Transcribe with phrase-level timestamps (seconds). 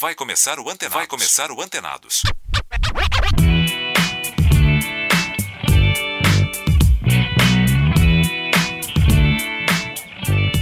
[0.00, 0.94] Vai começar o Antenados.
[0.94, 2.22] Vai começar o Antenados.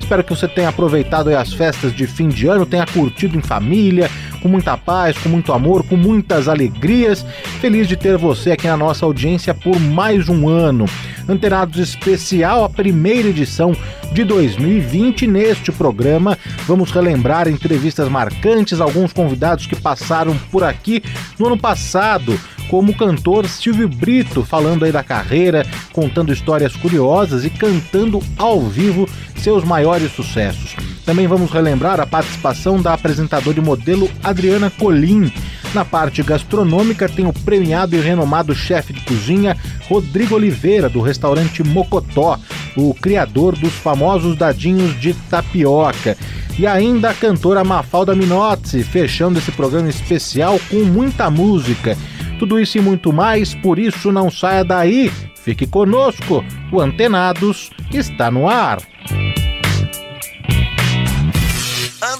[0.00, 4.10] Espero que você tenha aproveitado as festas de fim de ano, tenha curtido em família,
[4.40, 7.24] com muita paz, com muito amor, com muitas alegrias.
[7.60, 10.86] Feliz de ter você aqui na nossa audiência por mais um ano.
[11.28, 13.76] Antenados especial, a primeira edição
[14.12, 15.26] de 2020.
[15.26, 21.02] Neste programa, vamos relembrar entrevistas marcantes, alguns convidados que passaram por aqui
[21.38, 22.38] no ano passado
[22.70, 28.60] como o cantor Silvio Brito, falando aí da carreira, contando histórias curiosas e cantando ao
[28.60, 30.76] vivo seus maiores sucessos.
[31.10, 35.28] Também vamos relembrar a participação da apresentadora e modelo Adriana Colim.
[35.74, 39.56] Na parte gastronômica tem o premiado e renomado chefe de cozinha
[39.88, 42.38] Rodrigo Oliveira, do restaurante Mocotó,
[42.76, 46.16] o criador dos famosos dadinhos de tapioca.
[46.56, 51.98] E ainda a cantora Mafalda Minozzi, fechando esse programa especial com muita música.
[52.38, 55.10] Tudo isso e muito mais, por isso não saia daí.
[55.34, 58.78] Fique conosco, o Antenados está no ar.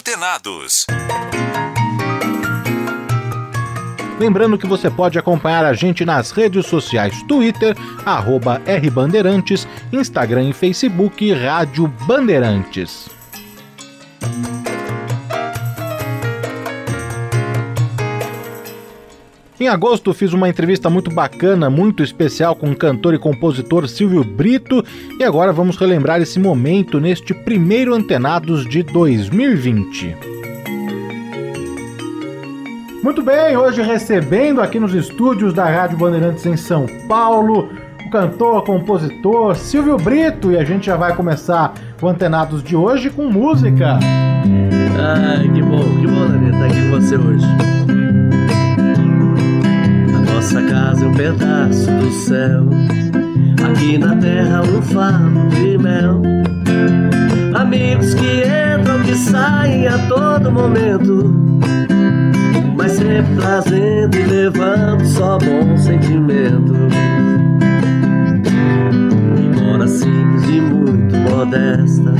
[0.00, 0.86] Antenados.
[4.18, 10.52] Lembrando que você pode acompanhar a gente nas redes sociais Twitter, arroba rbandeirantes, Instagram e
[10.54, 13.10] Facebook Rádio Bandeirantes.
[19.60, 24.24] Em agosto fiz uma entrevista muito bacana, muito especial com o cantor e compositor Silvio
[24.24, 24.82] Brito
[25.18, 30.16] e agora vamos relembrar esse momento neste primeiro Antenados de 2020.
[33.02, 37.68] Muito bem, hoje recebendo aqui nos estúdios da Rádio Bandeirantes em São Paulo,
[38.06, 43.10] o cantor, compositor Silvio Brito e a gente já vai começar o Antenados de hoje
[43.10, 43.98] com música.
[44.98, 47.99] Ai, que bom, que bom, Daniel, estar aqui com você hoje.
[50.52, 52.66] Nossa casa é um pedaço do céu.
[53.70, 56.22] Aqui na terra um favo de mel.
[57.54, 61.32] Amigos que entram, que saem a todo momento.
[62.76, 66.74] Mas sempre trazendo e levando só bom sentimento.
[69.38, 72.12] Embora simples e muito modesta,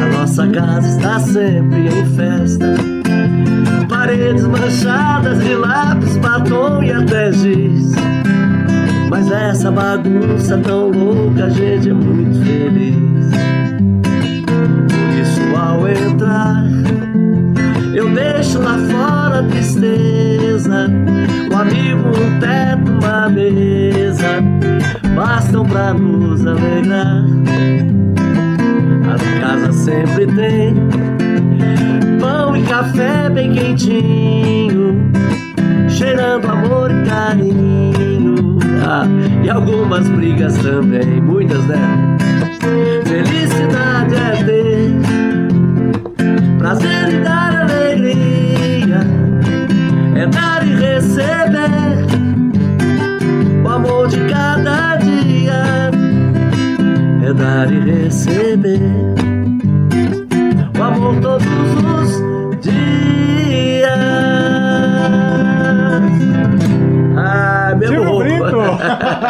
[0.00, 2.97] a nossa casa está sempre em festa
[3.88, 7.92] paredes manchadas de lápis, batom e até giz.
[9.10, 13.30] Mas essa bagunça tão louca, a gente é muito feliz.
[14.86, 16.64] Por isso, ao entrar,
[17.94, 20.90] eu deixo lá fora a tristeza.
[21.50, 24.42] Um amigo, um teto, uma mesa,
[25.14, 27.24] bastam pra nos alegrar.
[29.04, 30.74] A casa sempre tem
[32.68, 35.10] café bem quentinho,
[35.88, 38.58] cheirando amor e carinho.
[38.86, 39.06] Ah,
[39.42, 42.16] e algumas brigas também, muitas, né?
[43.04, 44.94] Felicidade é ter
[46.58, 49.00] prazer e dar alegria,
[50.14, 51.70] é dar e receber
[53.64, 55.90] o amor de cada dia,
[57.26, 58.80] é dar e receber
[60.78, 62.37] o amor todos os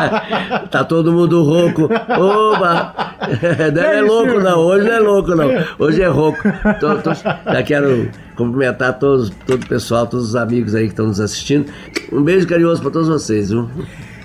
[0.70, 1.84] tá todo mundo rouco.
[1.84, 2.94] Oba!
[3.74, 4.58] Não é aí, louco, não.
[4.60, 5.48] Hoje não é louco, não.
[5.78, 6.38] Hoje é rouco.
[6.80, 11.06] Tô- tô- já quero cumprimentar todos, todo o pessoal, todos os amigos aí que estão
[11.06, 11.70] nos assistindo.
[12.12, 13.68] Um beijo carinhoso pra todos vocês, viu?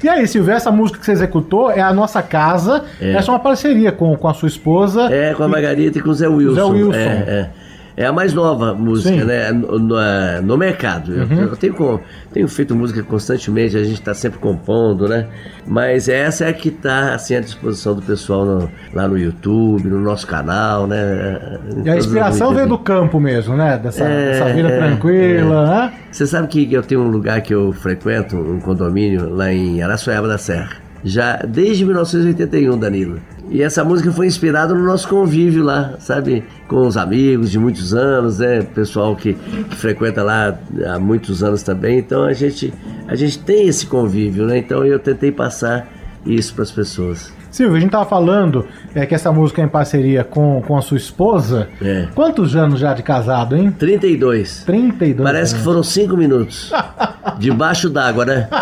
[0.03, 2.83] E aí, Silvio, essa música que você executou é a nossa casa.
[3.01, 3.13] É.
[3.13, 5.03] Essa é uma parceria com, com a sua esposa.
[5.13, 6.55] É, com a Margarita e com o Zé Wilson.
[6.55, 6.93] Zé Wilson.
[6.99, 7.49] É, é.
[7.95, 9.21] É a mais nova música, Sim.
[9.21, 9.27] Uhum.
[9.27, 9.51] né?
[9.51, 11.13] No, no- é, no mercado.
[11.13, 11.99] Eu, eu tenho,
[12.33, 15.27] tenho feito música constantemente, a gente está sempre compondo, né?
[15.67, 19.87] Mas essa é a que está assim, à disposição do pessoal no- lá no YouTube,
[19.89, 21.59] no nosso canal, né?
[21.85, 23.77] E a inspiração veio do campo mesmo, né?
[23.77, 25.93] Dessa, É, dessa vida é, tranquila, né?
[26.11, 30.27] Você sabe que eu tenho um lugar que eu frequento, um condomínio lá em Araçoiaba
[30.27, 30.69] da Serra.
[31.03, 33.19] Já desde 1981, Danilo.
[33.49, 36.43] E essa música foi inspirada no nosso convívio lá, sabe?
[36.67, 38.61] Com os amigos de muitos anos, né?
[38.61, 40.57] Pessoal que, que frequenta lá
[40.87, 41.99] há muitos anos também.
[41.99, 42.73] Então a gente,
[43.07, 44.57] a gente tem esse convívio, né?
[44.57, 45.87] Então eu tentei passar
[46.25, 47.31] isso para as pessoas.
[47.53, 50.81] Silvio, a gente tava falando é, que essa música é em parceria com, com a
[50.81, 51.69] sua esposa.
[51.79, 52.07] É.
[52.15, 53.69] Quantos anos já de casado, hein?
[53.69, 54.63] 32.
[54.65, 55.63] 32 Parece que anos.
[55.63, 56.73] foram cinco minutos.
[57.37, 58.47] Debaixo d'água, né?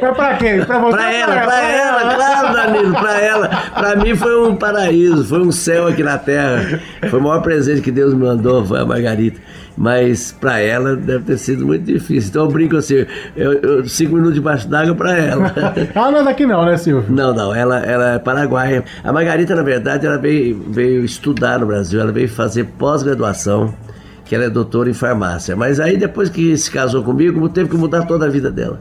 [0.00, 0.64] Mas pra quem?
[0.64, 0.96] Pra você?
[0.96, 3.48] Pra ela, pra ela, claro, Danilo, pra ela.
[3.74, 6.80] Pra mim foi um paraíso, foi um céu aqui na terra.
[7.10, 9.40] Foi o maior presente que Deus me mandou, foi a Margarita.
[9.76, 12.30] Mas pra ela deve ter sido muito difícil.
[12.30, 13.04] Então eu brinco assim,
[13.36, 15.52] eu, eu- cinco minutos debaixo d'água pra ela.
[15.94, 17.04] Ela não é daqui não, né, Silvio?
[17.12, 18.84] Não, não, ela, ela é paraguaia.
[19.02, 23.74] A Margarita, na verdade, ela veio, veio estudar no Brasil, ela veio fazer pós-graduação,
[24.24, 25.56] que ela é doutora em farmácia.
[25.56, 28.80] Mas aí, depois que se casou comigo, teve que mudar toda a vida dela,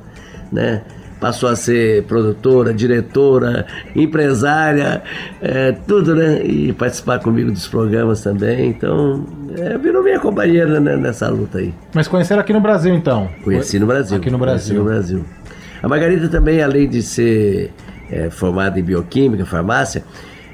[0.52, 0.84] né?
[1.24, 3.66] Passou a ser produtora, diretora,
[3.96, 5.02] empresária,
[5.42, 6.46] é, tudo, né?
[6.46, 8.68] E participar comigo dos programas também.
[8.68, 9.26] Então,
[9.58, 11.74] é, virou minha companheira né, nessa luta aí.
[11.94, 13.30] Mas conheceram aqui no Brasil, então?
[13.42, 14.18] Conheci no Brasil.
[14.18, 14.76] Aqui no Brasil.
[14.78, 15.24] no Brasil.
[15.82, 17.72] A Margarida também, além de ser
[18.12, 20.04] é, formada em bioquímica, farmácia,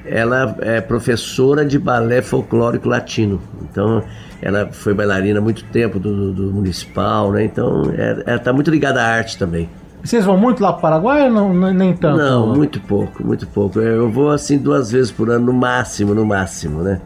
[0.05, 3.41] ela é professora de balé folclórico latino.
[3.63, 4.03] Então,
[4.39, 7.43] ela foi bailarina há muito tempo do, do municipal, né?
[7.43, 9.67] Então, é- ela está muito ligada à arte também.
[10.03, 12.17] Vocês vão muito lá pro Paraguai ou não, nem- tanto?
[12.17, 13.79] Não, muito pouco, muito pouco.
[13.79, 16.99] Eu vou assim duas vezes por ano, no máximo, no máximo, né?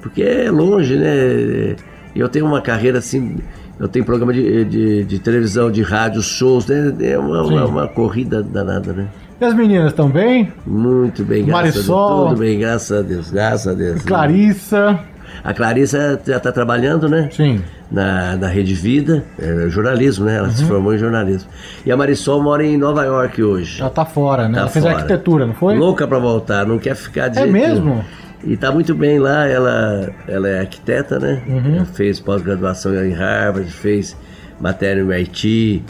[0.00, 1.76] Porque é longe, né?
[2.14, 3.36] Eu tenho uma carreira assim,
[3.78, 6.94] eu tenho programa de, de, de televisão, de rádio, shows, né?
[7.02, 9.08] É uma, uma, uma corrida danada, né?
[9.38, 10.50] E as meninas estão bem?
[10.66, 11.98] Muito bem, graças Marisol.
[11.98, 12.28] a Deus.
[12.30, 14.02] Tudo bem, graças a Deus, graças a Deus.
[14.02, 14.98] Clarissa.
[15.44, 17.28] A Clarissa já está trabalhando, né?
[17.30, 17.60] Sim.
[17.90, 20.36] Na, na Rede Vida, é, jornalismo, né?
[20.38, 20.68] Ela se Uhum.
[20.68, 21.48] formou em jornalismo.
[21.84, 23.80] E a Marisol mora em Nova York hoje.
[23.80, 24.54] Ela tá fora, né?
[24.54, 24.96] Tá ela fez fora.
[24.96, 25.76] arquitetura, não foi?
[25.76, 27.84] Louca pra voltar, não quer ficar de É mesmo?
[27.90, 28.00] nenhum.
[28.44, 31.42] E tá muito bem lá, ela, ela é arquiteta, né?
[31.48, 31.84] Uhum.
[31.86, 34.16] Fez pós-graduação em Harvard, fez
[34.60, 35.82] matéria no MIT.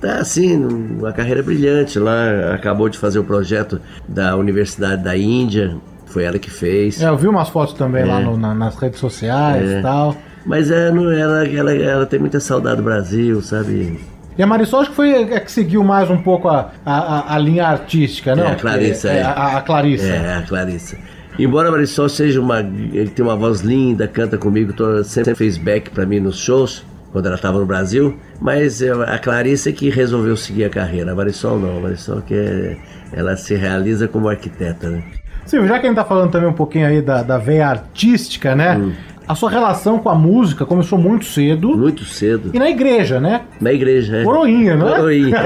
[0.00, 0.56] Tá assim,
[0.98, 2.54] uma carreira brilhante lá.
[2.54, 5.76] Acabou de fazer o projeto da Universidade da Índia,
[6.06, 7.00] foi ela que fez.
[7.02, 9.78] É, eu vi umas fotos também lá no- na- nas redes sociais É.
[9.78, 10.16] e tal.
[10.46, 14.00] Mas é, não, ela, ela, ela tem muita saudade do Brasil, sabe?
[14.38, 17.38] E a Marisol acho que foi a que seguiu mais um pouco a, a, a-
[17.38, 18.44] linha artística, não?
[18.44, 19.18] É, a Clarissa, é.
[19.18, 19.22] é.
[19.22, 20.06] A, a Clarissa.
[20.06, 20.96] É, a Clarissa.
[21.38, 22.60] Embora a Marisol seja uma.
[22.60, 26.84] Ele tem uma voz linda, canta comigo, tô- sempre fez back pra mim nos shows,
[27.12, 28.16] quando ela estava no Brasil.
[28.40, 31.12] Mas a Clarissa é que resolveu seguir a carreira.
[31.12, 31.76] A Marisol não.
[31.76, 32.76] A Marisol que é-
[33.12, 35.02] ela se realiza como arquiteta, né?
[35.44, 38.54] Silvio, já que a gente tá falando também um pouquinho aí da, da veia artística,
[38.54, 38.76] né?
[38.76, 38.92] Hum.
[39.30, 41.68] A sua relação com a música começou muito cedo.
[41.76, 42.50] Muito cedo.
[42.52, 43.42] E na igreja, né?
[43.60, 44.24] Na igreja, é.
[44.24, 44.96] Coroinha, não é?
[44.96, 45.38] Coroinha.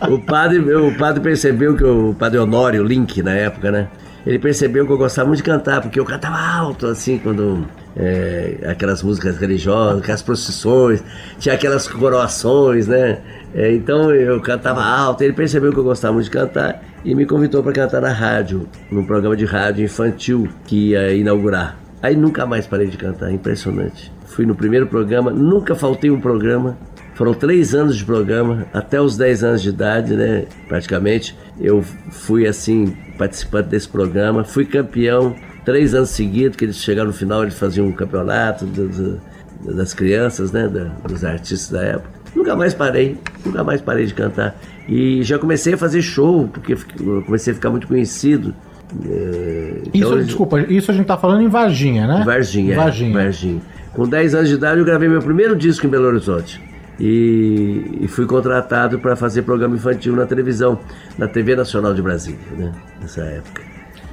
[0.08, 3.88] o, padre, o padre percebeu que o padre Honório, Link, na época, né?
[4.26, 7.66] Ele percebeu que eu gostava muito de cantar, porque eu cantava alto, assim, quando.
[7.94, 11.04] é, aquelas músicas religiosas, aquelas procissões,
[11.38, 13.18] tinha aquelas coroações, né?
[13.54, 17.26] É, então eu cantava alto, ele percebeu que eu gostava muito de cantar e me
[17.26, 21.83] convidou para cantar na rádio, num programa de rádio infantil que ia inaugurar.
[22.04, 24.12] Aí nunca mais parei de cantar, impressionante.
[24.26, 26.76] Fui no primeiro programa, nunca faltei um programa.
[27.14, 30.44] Foram três anos de programa, até os 10 anos de idade, né?
[30.68, 31.34] Praticamente.
[31.58, 31.80] Eu
[32.10, 35.34] fui assim, participante desse programa, fui campeão
[35.64, 39.94] três anos seguidos, que eles chegaram no final, eles faziam um campeonato do- do- das
[39.94, 40.68] crianças, né?
[41.08, 42.10] dos artistas da época.
[42.36, 43.16] Nunca mais parei,
[43.46, 44.54] nunca mais parei de cantar.
[44.86, 46.76] E já comecei a fazer show, porque
[47.24, 48.54] comecei a ficar muito conhecido.
[49.04, 52.22] É, Isso, então, desculpa, isso a gente tá falando em Varginha, né?
[52.24, 53.12] Varginha, é, Varginha.
[53.12, 53.60] Varginha.
[53.92, 56.60] Com 10 anos de idade eu gravei meu primeiro disco em Belo Horizonte.
[56.98, 60.78] E, e fui contratado para fazer programa infantil na televisão,
[61.18, 62.72] na TV Nacional de Brasília, né?
[63.00, 63.62] Nessa época.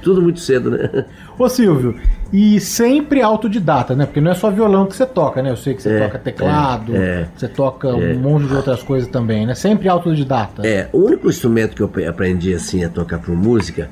[0.02, 1.04] Tudo muito cedo, né?
[1.38, 1.94] Ô Silvio,
[2.32, 4.04] e sempre autodidata, né?
[4.04, 5.50] Porque não é só violão que você toca, né?
[5.50, 7.26] Eu sei que você É, toca teclado, é, é.
[7.36, 9.54] você toca um monte de outras coisas também, né?
[9.54, 10.66] Sempre autodidata.
[10.66, 13.88] É, o único instrumento que eu aprendi assim a tocar por música,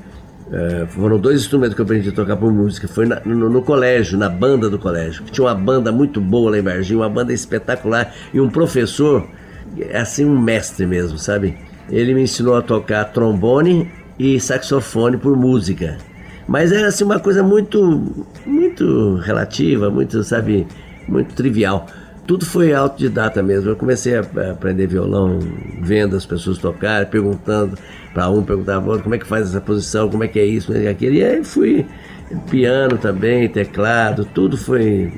[0.51, 3.61] eh, foram dois instrumentos que eu aprendi a tocar por música, foi na- no, no
[3.61, 7.33] colégio, na banda do colégio, tinha uma banda muito boa lá em Varginha, uma banda
[7.33, 9.27] espetacular, e um professor,
[9.79, 11.57] é assim, um mestre mesmo, sabe?
[11.89, 13.89] Ele me ensinou a tocar trombone
[14.19, 15.97] e saxofone por música.
[16.47, 20.67] Mas era assim uma coisa muito, muito relativa, muito, sabe,
[21.07, 21.87] muito trivial.
[22.27, 23.69] Tudo foi autodidata mesmo.
[23.69, 25.39] Eu comecei a aprender violão
[25.81, 27.77] vendo as pessoas tocarem, perguntando
[28.13, 30.45] para um, perguntava para outro como é que faz essa posição, como é que é
[30.45, 31.15] isso, como é que é aquilo.
[31.15, 31.85] E aí fui
[32.49, 35.11] piano também, teclado, tudo foi,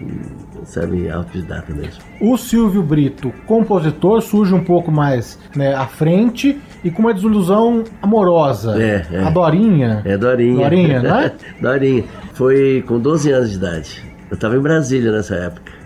[0.66, 2.02] sabe, autodidata mesmo.
[2.20, 7.84] O Silvio Brito, compositor, surge um pouco mais né, à frente e com uma desilusão
[8.02, 8.82] amorosa.
[8.82, 9.24] É, é.
[9.24, 10.02] A Dorinha.
[10.06, 10.70] É Dorinha.
[10.70, 11.34] Dorinha, não é?
[11.62, 12.04] Dorinha.
[12.34, 14.04] Foi com 12 anos de idade.
[14.30, 15.83] Eu estava em Brasília nessa época.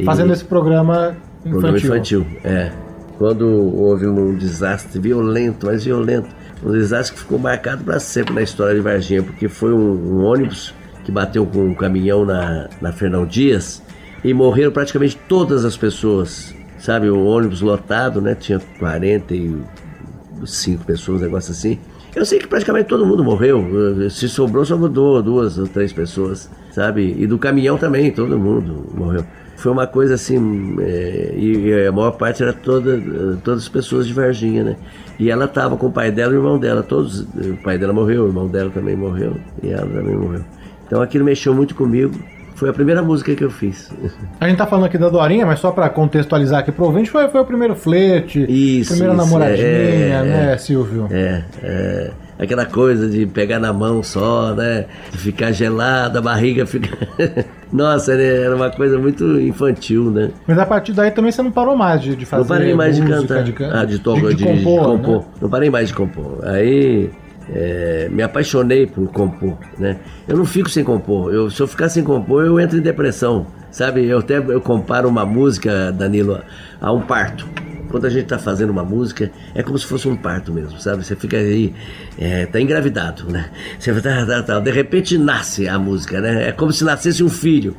[0.00, 1.50] E- Fazendo esse programa infantil.
[1.50, 2.72] Programa infantil, é.
[3.18, 6.28] quando houve um desastre violento, mas violento,
[6.64, 10.24] um desastre que ficou marcado para sempre na história de Varginha, porque foi um, um,
[10.24, 13.82] ônibus que bateu com um caminhão na, na Fernão Dias
[14.22, 17.08] e morreram praticamente todas as pessoas, sabe?
[17.08, 18.34] O ônibus lotado, né?
[18.34, 21.78] Tinha 45 pessoas, um negócio assim.
[22.14, 23.64] Eu sei que praticamente todo mundo morreu.
[24.10, 27.14] Se sobrou, sobrou duas ou três pessoas, sabe?
[27.18, 29.24] E do caminhão também, todo mundo morreu.
[29.60, 32.98] Foi uma coisa assim, é, e a maior parte era toda,
[33.44, 34.76] todas as pessoas de Varginha, né?
[35.18, 37.20] E ela tava com o pai dela e o irmão dela, todos.
[37.20, 40.40] O pai dela morreu, o irmão dela também morreu, e ela também morreu.
[40.86, 42.18] Então aquilo mexeu muito comigo.
[42.54, 43.92] Foi a primeira música que eu fiz.
[44.40, 47.28] A gente tá falando aqui da Dorinha, mas só para contextualizar aqui pro ouvinte, foi,
[47.28, 51.06] foi o primeiro flerte, isso, primeira isso, namoradinha, é, né, é, Silvio?
[51.10, 52.10] É, é.
[52.40, 54.86] Aquela coisa de pegar na mão só, né?
[55.12, 56.96] Ficar gelada, a barriga fica.
[57.70, 60.30] Nossa, era uma coisa muito infantil, né?
[60.46, 62.98] Mas a partir daí também você não parou mais de, de fazer Não parei mais
[62.98, 63.44] música, de cantar.
[63.44, 63.70] De, can...
[63.70, 64.14] ah, de, to...
[64.14, 64.80] de, de, compor.
[64.80, 65.18] De compor.
[65.18, 65.24] Né?
[65.42, 66.38] Não parei mais de compor.
[66.44, 67.10] Aí
[67.52, 69.98] é, me apaixonei por compor, né?
[70.26, 71.34] Eu não fico sem compor.
[71.34, 74.06] Eu, se eu ficar sem compor, eu entro em depressão, sabe?
[74.06, 76.40] Eu até eu comparo uma música, Danilo,
[76.80, 77.46] a um parto.
[77.90, 81.04] Quando a gente está fazendo uma música, é como se fosse um parto mesmo, sabe?
[81.04, 81.74] Você fica aí,
[82.16, 83.50] é, tá engravidado, né?
[83.78, 86.48] Você tá, tá, tá, de repente nasce a música, né?
[86.48, 87.76] É como se nascesse um filho,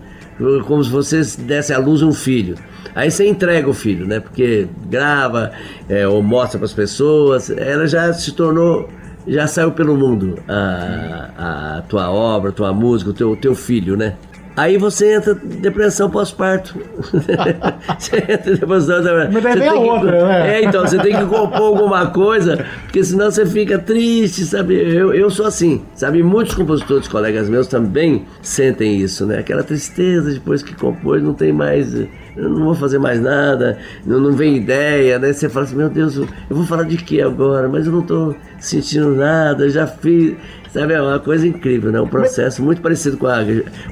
[0.65, 2.55] como se você desse à luz um filho.
[2.93, 4.19] Aí você entrega o filho, né?
[4.19, 5.51] Porque grava
[5.87, 8.89] é, ou mostra para as pessoas, ela já se tornou
[9.27, 13.55] já saiu pelo mundo a, a tua obra, a tua música, o teu, o teu
[13.55, 14.15] filho, né?
[14.55, 16.77] Aí você entra em depressão pós-parto.
[17.97, 19.01] você entra em depressão.
[19.31, 20.23] Mas daí vem a outra, que...
[20.23, 20.57] né?
[20.57, 24.75] É, então, você tem que compor alguma coisa, porque senão você fica triste, sabe?
[24.75, 26.21] Eu, eu sou assim, sabe?
[26.21, 29.39] Muitos compositores, colegas meus, também sentem isso, né?
[29.39, 31.95] Aquela tristeza depois que compôs, não tem mais
[32.35, 35.33] eu não vou fazer mais nada, não, não vem ideia, né?
[35.33, 37.67] Você fala assim, meu Deus, eu vou falar de que agora?
[37.67, 40.35] Mas eu não estou sentindo nada, já fiz.
[40.73, 41.99] Sabe, é uma coisa incrível, né?
[41.99, 43.39] Um processo muito parecido com a,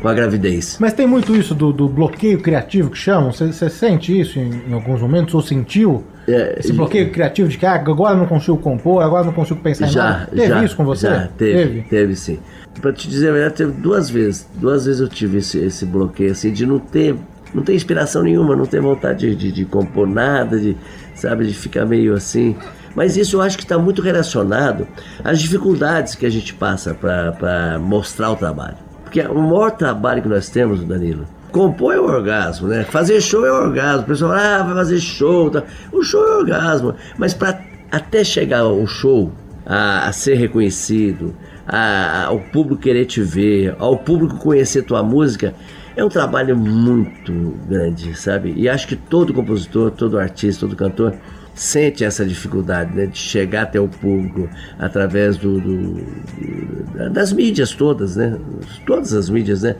[0.02, 0.78] com a gravidez.
[0.80, 3.34] Mas tem muito isso do, do bloqueio criativo que chamam?
[3.34, 6.06] Você, sente isso em, em, alguns momentos, ou sentiu?
[6.26, 9.88] É, Esse bloqueio criativo de que ah, agora não consigo compor, agora não consigo pensar
[9.88, 10.28] já, em nada.
[10.28, 11.08] Teve já, isso com você?
[11.08, 12.40] Já, teve, teve, teve sim.
[12.80, 14.48] Pra te dizer a verdade, teve duas vezes.
[14.56, 17.16] Duas vezes eu tive esse, esse bloqueio, assim, de não ter
[17.54, 20.78] não tem inspiração nenhuma, não tem vontade de, de, de compor nada, de,
[21.16, 22.56] sabe, de ficar meio assim.
[22.96, 24.88] Mas isso eu acho que está muito relacionado
[25.24, 28.78] às dificuldades que a gente passa para mostrar o trabalho.
[29.04, 32.84] Porque o maior trabalho que nós temos, Danilo, compor é o orgasmo, né?
[32.84, 34.02] Fazer show é o orgasmo.
[34.02, 35.50] O pessoal, ah, vai fazer show.
[35.50, 35.64] Tá.
[35.92, 36.94] O show é o orgasmo.
[37.18, 37.60] Mas para
[37.92, 39.32] até chegar ao show,
[39.66, 41.36] a, a ser reconhecido,
[41.68, 45.54] a, ao público querer te ver, ao público conhecer tua música,
[45.96, 48.54] é um trabalho muito grande, sabe?
[48.56, 51.14] E acho que todo compositor, todo artista, todo cantor
[51.60, 54.50] sente essa dificuldade né, de chegar até o público
[54.80, 58.40] através do, do, das mídias todas, né?
[58.86, 59.76] Todas as mídias, né?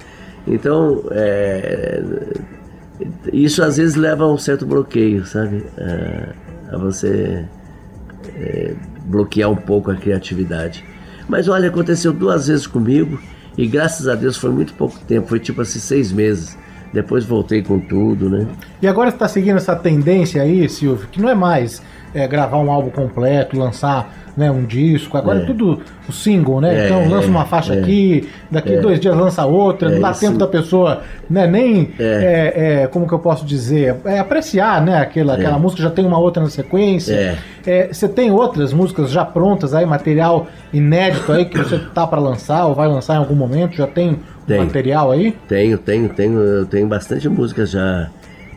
[0.46, 2.04] Então, é,
[3.32, 5.64] isso às vezes leva a um certo bloqueio, sabe?
[5.78, 7.46] A, a você
[8.36, 8.74] é,
[9.06, 10.84] bloquear um pouco a criatividade.
[11.30, 13.18] Mas olha, aconteceu duas vezes comigo
[13.58, 16.58] e graças a Deus foi muito pouco tempo, foi tipo assim seis meses.
[16.94, 18.48] Depois voltei com tudo, né?
[18.82, 21.82] E agora está seguindo essa tendência aí, Silvio, que não é mais
[22.14, 26.62] é, gravar um álbum completo, lançar né, um disco, agora é, é tudo o single,
[26.62, 26.74] né?
[26.74, 27.80] É, então lança uma faixa é.
[27.80, 28.80] aqui, daqui é.
[28.80, 30.22] dois dias lança outra, não dá isso.
[30.22, 32.88] tempo da pessoa, né, nem, é.
[32.90, 36.50] como que eu posso dizer, apreciar, né, aquela, aquela música, já tem uma outra na
[36.50, 37.38] sequência.
[37.92, 42.66] você tem outras músicas já prontas aí, material inédito aí que você tá para lançar
[42.66, 45.36] ou vai lançar em algum momento, já tem material aí?
[45.50, 48.10] Tenho, tenho, tenho, eu tenho bastante músicas já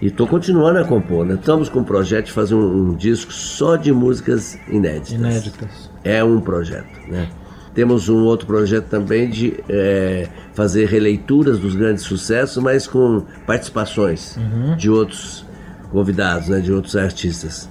[0.03, 1.35] e estou continuando a compor, né?
[1.35, 5.13] Estamos com o projeto de fazer um, um, disco só de músicas inéditas.
[5.13, 5.91] Inéditas.
[6.03, 7.29] É um projeto, né?
[7.73, 14.37] Temos um outro projeto também de é, fazer releituras dos grandes sucessos, mas com participações
[14.37, 14.77] uhum.
[14.77, 15.47] de outros
[15.93, 16.59] convidados, né?
[16.59, 17.71] De outros artistas.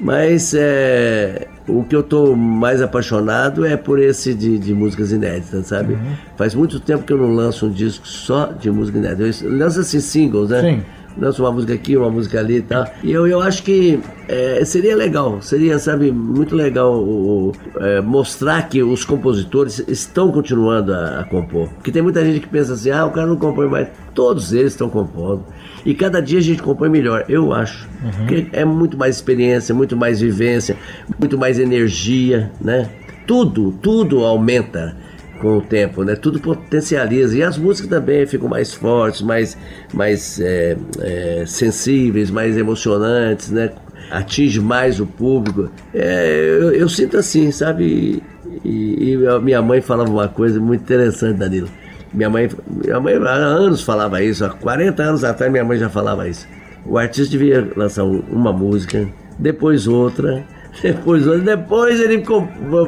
[0.00, 5.66] Mas é, o que eu estou mais apaixonado é por esse de, de músicas inéditas,
[5.66, 5.92] sabe?
[5.92, 6.14] Uhum.
[6.38, 9.44] Faz muito tempo que eu não lanço um disco só de música inédita.
[9.44, 10.60] Eu lanço assim singles, né?
[10.62, 12.86] Sim lança uma música aqui, uma música ali e tal.
[13.02, 18.68] E eu, eu acho que é, seria legal, seria, sabe, muito legal o, é, mostrar
[18.68, 21.68] que os compositores estão continuando a, a, compor.
[21.70, 23.88] Porque tem muita gente que pensa assim, ah, o cara não compõe mais.
[24.14, 25.44] Todos eles estão compondo.
[25.84, 27.88] E cada dia a gente compõe melhor, eu acho.
[28.02, 28.10] Uhum.
[28.10, 30.76] Porque é muito mais experiência, muito mais vivência,
[31.18, 32.88] muito mais energia, né?
[33.26, 34.96] Tudo, tudo aumenta
[35.44, 36.16] com o tempo, né?
[36.16, 37.36] Tudo potencializa.
[37.36, 39.58] E as músicas também ficam mais fortes, mais,
[39.92, 43.70] mais é, é, sensíveis, mais emocionantes, né?
[44.10, 45.70] atinge mais o público.
[45.92, 48.22] É, eu, eu, sinto assim, sabe?
[48.64, 51.68] E, e, minha mãe falava uma coisa muito interessante, Danilo.
[52.12, 55.90] Minha mãe, minha mãe há anos falava isso, há 40 anos atrás minha mãe já
[55.90, 56.48] falava isso.
[56.86, 59.06] O artista devia lançar uma música,
[59.38, 60.44] depois outra,
[60.82, 62.22] depois depois ele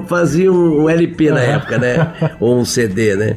[0.07, 2.13] fazia um LP na época, né?
[2.41, 3.37] Ou um CD, né?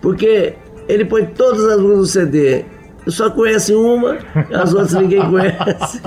[0.00, 0.54] Porque
[0.88, 2.64] ele põe todas as músicas no CD
[3.08, 4.18] só conhece uma,
[4.52, 6.00] as outras ninguém conhece.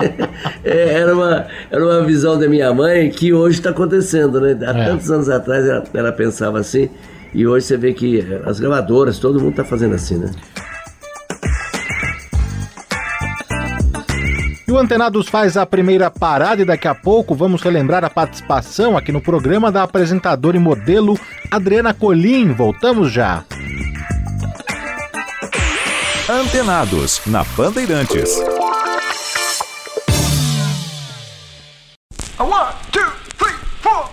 [0.63, 4.57] É, era, uma, era uma visão da minha mãe que hoje está acontecendo, né?
[4.65, 4.85] Há é.
[4.85, 6.89] tantos anos atrás ela, ela, pensava assim,
[7.33, 10.31] e hoje você vê que as gravadoras, todo mundo está fazendo assim, né?
[14.69, 18.95] E o Antenados faz a primeira parada e daqui a pouco vamos relembrar a participação
[18.95, 22.53] aqui no programa da apresentadora e modelo Adriana Colim.
[22.53, 23.43] Voltamos já.
[26.29, 28.37] Antenados, na Bandeirantes.
[32.37, 34.07] One, two, three, four.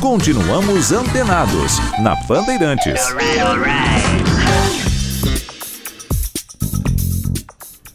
[0.00, 3.00] Continuamos antenados na Bandeirantes.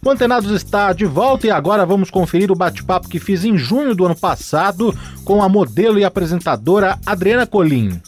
[0.10, 3.94] O Antenados está de volta e agora vamos conferir o bate-papo que fiz em junho
[3.94, 4.92] do ano passado
[5.24, 8.02] com a modelo e apresentadora Adriana Colim.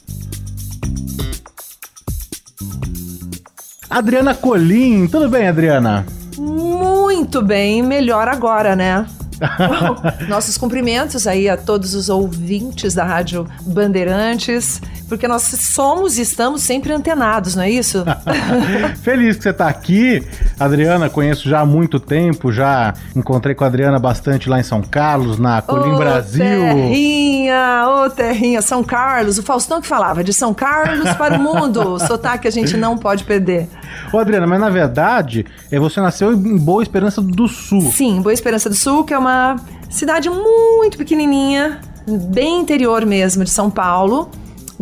[3.88, 6.04] Adriana Colim, tudo bem, Adriana?
[6.40, 9.06] Muito bem, melhor agora, né?
[10.28, 16.62] Nossos cumprimentos aí a todos os ouvintes da Rádio Bandeirantes, porque nós somos e estamos
[16.62, 18.04] sempre antenados, não é isso?
[19.02, 20.26] Feliz que você está aqui.
[20.60, 24.82] Adriana, conheço já há muito tempo, já encontrei com a Adriana bastante lá em São
[24.82, 26.44] Carlos, na Colim oh, Brasil.
[26.44, 32.00] Terrinha, ô terrinha, São Carlos, o Faustão que falava de São Carlos para o mundo,
[32.06, 33.68] sotaque a gente não pode perder.
[34.14, 37.82] Ô Adriana, mas na verdade, é, você nasceu em Boa Esperança do Sul.
[37.92, 39.58] Sim, Boa Esperança do Sul, que é uma
[39.90, 44.30] cidade muito pequenininha, bem interior mesmo de São Paulo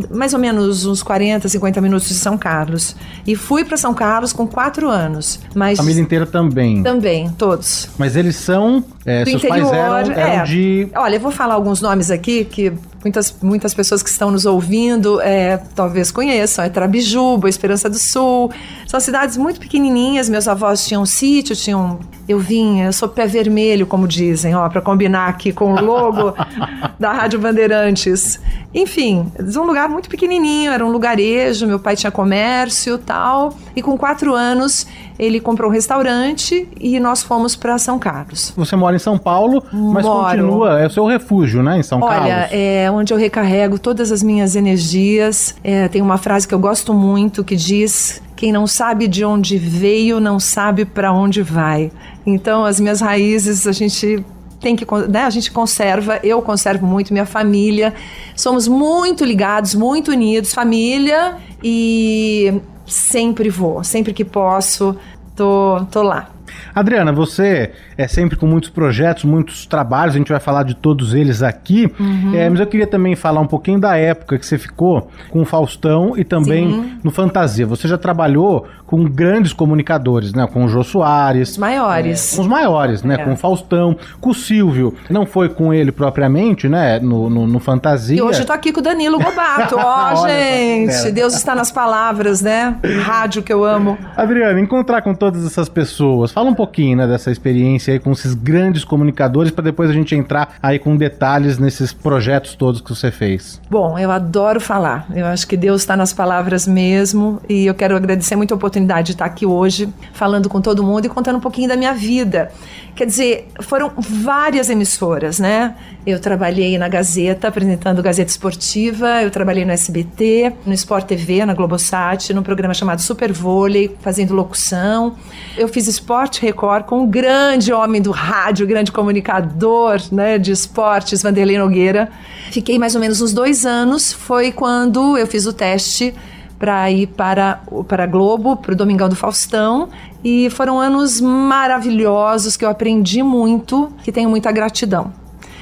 [0.10, 2.96] mais ou menos uns 40, 50 minutos de São Carlos.
[3.26, 5.40] E fui para São Carlos com quatro anos.
[5.54, 6.82] Mas Família inteira também?
[6.84, 7.90] Também, todos.
[7.98, 8.84] Mas eles são.
[9.06, 10.44] É, Do seus interior, pais eram, eram é.
[10.44, 10.88] de.
[10.96, 12.72] Olha, eu vou falar alguns nomes aqui que
[13.04, 16.64] muitas, muitas pessoas que estão nos ouvindo é, talvez conheçam.
[16.64, 18.52] É Trabijuba, Esperança do Sul.
[18.88, 20.30] São cidades muito pequenininhas.
[20.30, 22.00] Meus avós tinham um sítio, tinham.
[22.28, 26.34] Eu vim, eu sou pé vermelho, como dizem, ó, para combinar aqui com o logo
[27.00, 28.40] da Rádio Bandeirantes.
[28.74, 31.66] Enfim, de um lugar muito pequenininho, era um lugarejo.
[31.66, 33.58] Meu pai tinha comércio, tal.
[33.76, 34.86] E com quatro anos
[35.20, 38.54] ele comprou um restaurante e nós fomos para São Carlos.
[38.56, 40.24] Você mora em São Paulo, mas Moro.
[40.24, 42.32] continua, é o seu refúgio, né, em São Olha, Carlos?
[42.32, 45.56] Olha, é onde eu recarrego todas as minhas energias.
[45.62, 49.58] É, tem uma frase que eu gosto muito que diz: quem não sabe de onde
[49.58, 51.92] veio, não sabe para onde vai.
[52.26, 54.24] Então, as minhas raízes, a gente
[54.62, 57.94] tem que, né, a gente conserva, eu conservo muito, minha família.
[58.36, 64.96] Somos muito ligados, muito unidos, família e sempre vou, sempre que posso,
[65.36, 66.30] tô, tô lá.
[66.74, 71.14] Adriana, você é sempre com muitos projetos, muitos trabalhos, a gente vai falar de todos
[71.14, 72.34] eles aqui, uhum.
[72.36, 75.46] é, mas eu queria também falar um pouquinho da época que você ficou com o
[75.46, 77.00] Faustão e também Sim.
[77.04, 77.66] no Fantasia.
[77.66, 80.48] Você já trabalhou com grandes comunicadores, né?
[80.52, 81.52] Com o Jô Soares.
[81.52, 82.34] Os maiores.
[82.34, 83.16] É, com os maiores, né?
[83.16, 83.18] É.
[83.24, 84.96] Com o Faustão, com o Silvio.
[85.08, 87.00] Não foi com ele propriamente, né?
[87.00, 88.18] No, no, no Fantasia.
[88.18, 89.76] E hoje eu tô aqui com o Danilo Gobato.
[89.78, 92.78] Ó, oh, gente, Deus está nas palavras, né?
[93.04, 93.96] Rádio que eu amo.
[94.18, 98.34] Adriana, encontrar com todas essas pessoas, fala um pouquinho, né, dessa experiência aí com esses
[98.34, 103.12] grandes comunicadores para depois a gente entrar aí com detalhes nesses projetos todos que você
[103.12, 103.62] fez.
[103.70, 105.06] Bom, eu adoro falar.
[105.14, 108.79] Eu acho que Deus está nas palavras mesmo e eu quero agradecer muito a oportunidade
[108.86, 112.52] de estar aqui hoje falando com todo mundo e contando um pouquinho da minha vida.
[112.96, 115.76] Quer dizer, foram várias emissoras, né?
[116.06, 121.54] Eu trabalhei na Gazeta, apresentando Gazeta Esportiva, eu trabalhei no SBT, no Sport TV, na
[121.54, 125.16] Globosat, num programa chamado Super Vôlei, fazendo locução.
[125.58, 131.22] Eu fiz Esporte Record com um grande homem do rádio, grande comunicador né, de esportes,
[131.22, 132.10] Vanderlei Nogueira.
[132.52, 136.14] Fiquei mais ou menos uns dois anos, foi quando eu fiz o teste
[136.60, 139.90] para ir para, para Globo, para o Domingão do Faustão.
[140.24, 145.14] E foram anos maravilhosos que eu aprendi muito, que tenho muita gratidão.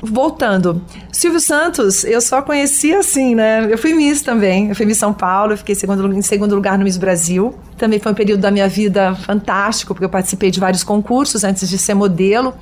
[0.01, 0.81] Voltando,
[1.11, 3.67] Silvio Santos, eu só conheci assim, né?
[3.69, 6.55] Eu fui Miss também, eu fui Miss São Paulo, eu fiquei em segundo, em segundo
[6.55, 7.55] lugar no Miss Brasil.
[7.77, 11.67] Também foi um período da minha vida fantástico, porque eu participei de vários concursos antes
[11.67, 12.53] de ser modelo.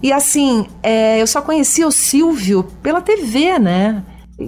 [0.00, 4.02] E assim, é, eu só conhecia o Silvio pela TV, né?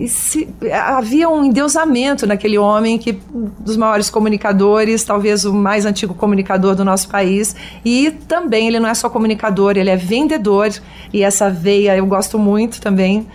[0.07, 3.18] Se, havia um endeusamento naquele homem que
[3.59, 8.88] dos maiores comunicadores, talvez o mais antigo comunicador do nosso país, e também ele não
[8.88, 10.70] é só comunicador, ele é vendedor,
[11.12, 13.26] e essa veia eu gosto muito também,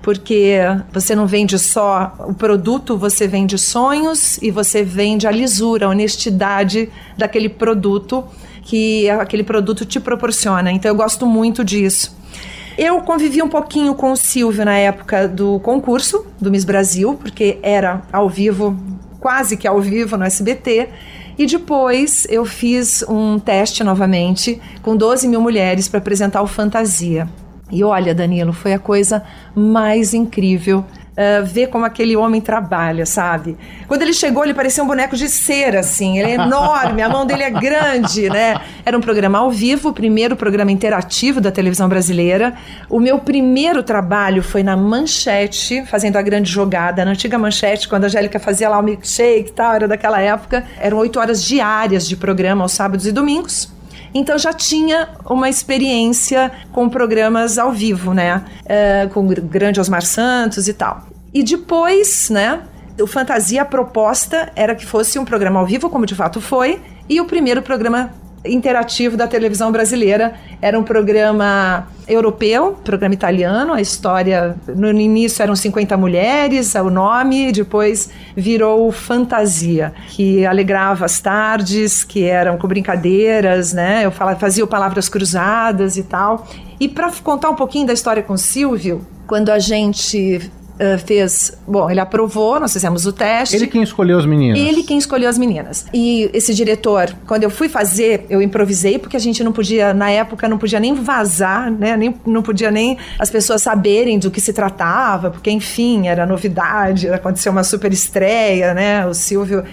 [0.00, 5.86] porque você não vende só o produto, você vende sonhos e você vende a lisura,
[5.86, 8.24] a honestidade daquele produto
[8.62, 10.70] que aquele produto te proporciona.
[10.72, 12.16] Então eu gosto muito disso.
[12.78, 17.58] Eu convivi um pouquinho com o Silvio na época do concurso do Miss Brasil, porque
[17.60, 18.78] era ao vivo,
[19.18, 20.88] quase que ao vivo no SBT.
[21.36, 27.28] E depois eu fiz um teste novamente com 12 mil mulheres para apresentar o Fantasia.
[27.68, 29.24] E olha, Danilo, foi a coisa
[29.56, 30.84] mais incrível
[31.18, 33.56] uh, ver como aquele homem trabalha, sabe?
[33.88, 36.18] Quando ele chegou, ele parecia um boneco de cera, assim.
[36.18, 38.60] Ele é enorme, a mão dele é grande, né?
[38.84, 42.54] Era um programa ao vivo, o primeiro programa interativo da televisão brasileira.
[42.88, 48.04] O meu primeiro trabalho foi na Manchete, fazendo a grande jogada, na antiga Manchete, quando
[48.04, 50.64] a Angélica fazia lá o milkshake e tal, era daquela época.
[50.80, 53.77] Eram oito horas diárias de programa aos sábados e domingos.
[54.18, 58.44] Então já tinha uma experiência com programas ao vivo, né?
[58.64, 61.06] Uh, com o grande Osmar Santos e tal.
[61.32, 62.60] E depois, né?
[63.00, 66.82] O Fantasia, a proposta era que fosse um programa ao vivo, como de fato foi,
[67.08, 68.12] e o primeiro programa
[68.48, 70.34] interativo da televisão brasileira.
[70.60, 73.72] Era um programa europeu, programa italiano.
[73.72, 81.20] A história, no início eram 50 mulheres, o nome, depois virou Fantasia, que alegrava as
[81.20, 84.04] tardes, que eram com brincadeiras, né?
[84.04, 86.46] Eu fazia palavras cruzadas e tal.
[86.80, 91.58] E para contar um pouquinho da história com o Silvio, quando a gente Uh, fez.
[91.66, 93.56] Bom, ele aprovou, nós fizemos o teste.
[93.56, 94.60] Ele quem escolheu as meninas.
[94.60, 95.86] Ele quem escolheu as meninas.
[95.92, 100.08] E esse diretor, quando eu fui fazer, eu improvisei, porque a gente não podia, na
[100.08, 101.96] época, não podia nem vazar, né?
[101.96, 107.08] Nem, não podia nem as pessoas saberem do que se tratava, porque, enfim, era novidade,
[107.08, 109.04] aconteceu uma super estreia, né?
[109.04, 109.64] O Silvio.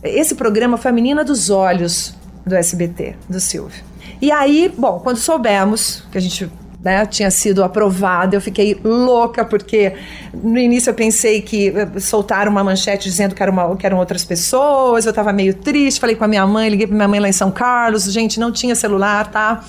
[0.00, 2.14] Esse programa foi a Menina dos Olhos
[2.46, 3.82] do SBT, do Silvio.
[4.20, 6.48] E aí, bom, quando soubemos que a gente
[6.84, 8.36] né, tinha sido aprovada.
[8.36, 9.94] Eu fiquei louca porque
[10.34, 13.98] no início eu pensei que eh, soltaram uma manchete dizendo que, era uma, que eram
[13.98, 15.06] outras pessoas.
[15.06, 17.32] Eu estava meio triste, falei com a minha mãe, liguei para minha mãe lá em
[17.32, 18.04] São Carlos.
[18.04, 19.64] Gente, não tinha celular, tá?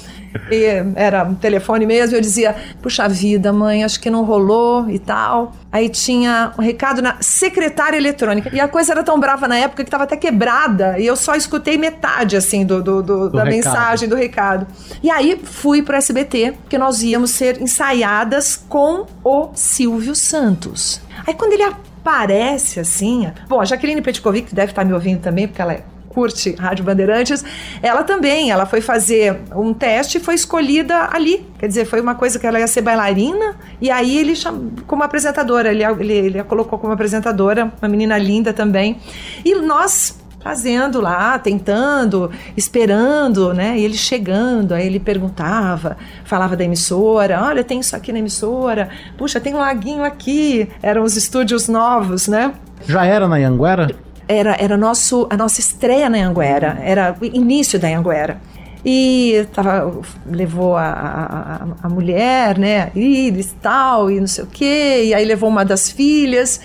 [0.52, 0.65] E
[0.96, 2.15] era um telefone mesmo.
[2.15, 5.54] Eu dizia, puxa vida, mãe, acho que não rolou e tal.
[5.72, 8.50] Aí tinha um recado na secretária eletrônica.
[8.54, 11.00] E a coisa era tão brava na época que estava até quebrada.
[11.00, 13.56] E eu só escutei metade, assim, do, do, do, do da recado.
[13.56, 14.67] mensagem, do recado.
[15.02, 21.02] E aí fui pro SBT, porque nós íamos ser ensaiadas com o Silvio Santos.
[21.26, 23.32] Aí quando ele aparece assim.
[23.48, 26.86] Bom, a Jaqueline Petkovic, que deve estar me ouvindo também, porque ela é curte Rádio
[26.86, 27.43] Bandeirantes,
[27.82, 31.45] ela também, ela foi fazer um teste e foi escolhida ali.
[31.58, 35.04] Quer dizer, foi uma coisa que ela ia ser bailarina e aí ele chamou como
[35.04, 38.99] apresentadora, ele, ele, ele a colocou como apresentadora, uma menina linda também.
[39.43, 43.78] E nós fazendo lá, tentando, esperando, né?
[43.80, 45.95] E ele chegando, aí ele perguntava,
[46.26, 50.67] falava da emissora, olha, tem isso aqui na emissora, puxa, tem um laguinho aqui.
[50.82, 52.54] Eram os estúdios novos, né?
[52.86, 53.95] Já era na Anguera?
[54.28, 58.40] Era, era nosso, a nossa estreia na Anguera, era o início da Anguera.
[58.86, 65.04] E tava, levou a, a, a mulher, né, Iris tal, e não sei o quê,
[65.06, 66.60] e aí levou uma das filhas.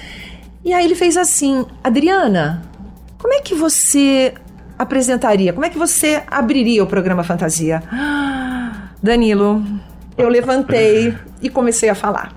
[0.64, 2.62] E aí ele fez assim: Adriana,
[3.18, 4.34] como é que você
[4.76, 5.52] apresentaria?
[5.52, 7.82] Como é que você abriria o programa Fantasia?
[9.00, 9.64] Danilo,
[10.16, 12.32] eu levantei e comecei a falar.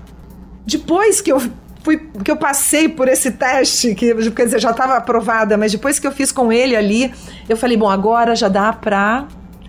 [0.64, 1.42] Depois que eu
[1.82, 5.98] fui, que eu passei por esse teste, que quer dizer, já estava aprovada, mas depois
[5.98, 7.12] que eu fiz com ele ali,
[7.48, 9.26] eu falei, bom, agora já dá para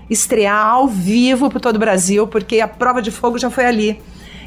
[0.09, 4.01] estrear ao vivo para todo o Brasil, porque a prova de fogo já foi ali.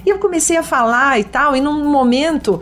[0.07, 2.61] E eu comecei a falar e tal, e num momento,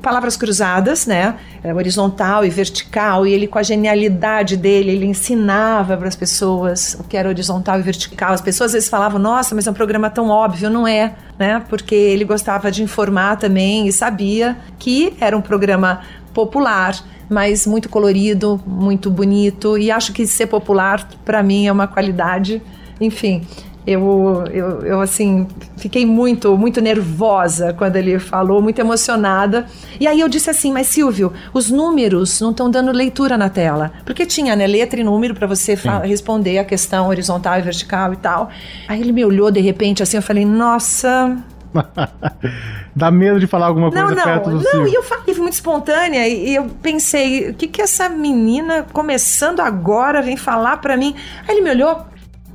[0.00, 1.34] palavras cruzadas, né?
[1.62, 7.04] Horizontal e vertical, e ele, com a genialidade dele, ele ensinava para as pessoas o
[7.04, 8.32] que era horizontal e vertical.
[8.32, 10.70] As pessoas às vezes falavam, nossa, mas é um programa tão óbvio.
[10.70, 11.62] Não é, né?
[11.68, 16.00] Porque ele gostava de informar também e sabia que era um programa
[16.32, 16.96] popular,
[17.28, 19.76] mas muito colorido, muito bonito.
[19.76, 22.62] E acho que ser popular, para mim, é uma qualidade.
[22.98, 23.46] Enfim,
[23.86, 25.46] eu, eu, eu, assim,
[25.76, 29.66] fiquei muito, muito nervosa quando ele falou, muito emocionada.
[30.00, 33.92] E aí eu disse assim, mas Silvio, os números não estão dando leitura na tela.
[34.04, 38.16] Porque tinha, né, letra e número para você responder a questão horizontal e vertical e
[38.16, 38.50] tal.
[38.88, 41.36] Aí ele me olhou de repente assim, eu falei, nossa,
[42.94, 44.88] Dá medo de falar alguma coisa não, não, perto do Não, Silvio.
[44.88, 50.22] e eu falei, muito espontânea e, eu pensei, o que que essa menina começando agora
[50.22, 51.14] vem falar para mim?
[51.46, 52.06] Aí ele me olhou,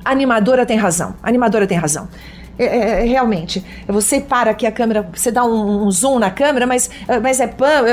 [0.04, 1.16] animadora tem razão.
[1.24, 2.08] Animadora tem razão.
[2.60, 6.68] é, é, realmente, você para aqui a câmera, você dá um, um zoom na câmera,
[6.68, 6.90] mas,
[7.22, 7.86] mas é pão,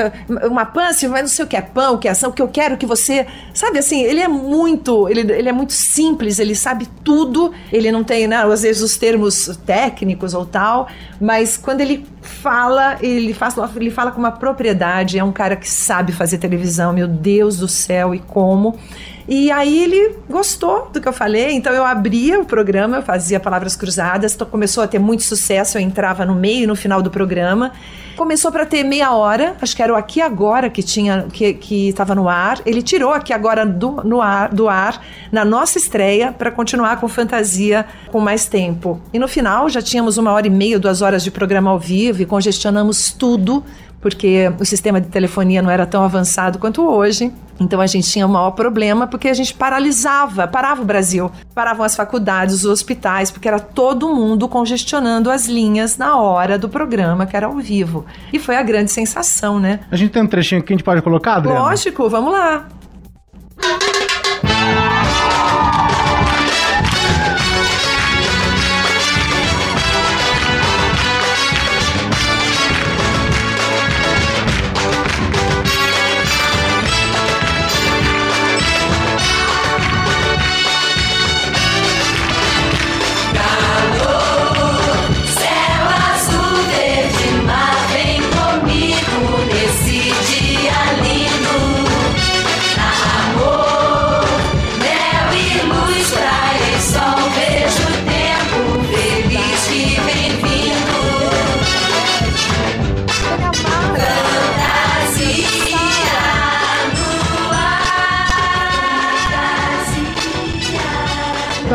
[0.51, 2.43] uma pance, mas não sei o que é pão, o que é ação, o que
[2.43, 3.27] eu quero que você.
[3.55, 8.05] Sabe assim, ele é muito, ele, ele é muito simples, ele sabe tudo, ele não
[8.05, 10.89] tem, né, às vezes, os termos técnicos ou tal,
[11.21, 15.69] mas quando ele fala, ele, faz, ele fala com uma propriedade, é um cara que
[15.69, 18.79] sabe fazer televisão, meu Deus do céu, e como.
[19.27, 23.41] E aí ele gostou do que eu falei, então eu abria o programa, eu fazia
[23.41, 27.11] palavras cruzadas, começou a ter muito sucesso, eu entrava no meio e no final do
[27.11, 27.73] programa.
[28.19, 31.91] Começou para ter meia hora, acho que era o Aqui Agora que tinha que que
[31.91, 32.61] estava no ar.
[32.67, 35.01] Ele tirou Aqui Agora do, no ar, do ar
[35.31, 39.01] na nossa estreia para continuar com fantasia com mais tempo.
[39.13, 42.21] E no final já tínhamos uma hora e meia, duas horas de programa ao vivo
[42.21, 43.63] e congestionamos tudo
[44.01, 47.33] porque o sistema de telefonia não era tão avançado quanto hoje.
[47.61, 51.85] Então a gente tinha um maior problema porque a gente paralisava, parava o Brasil, paravam
[51.85, 57.27] as faculdades, os hospitais, porque era todo mundo congestionando as linhas na hora do programa,
[57.27, 58.07] que era ao vivo.
[58.33, 59.81] E foi a grande sensação, né?
[59.91, 61.61] A gente tem um trechinho que a gente pode colocar, Adriana?
[61.61, 62.69] Lógico, vamos lá.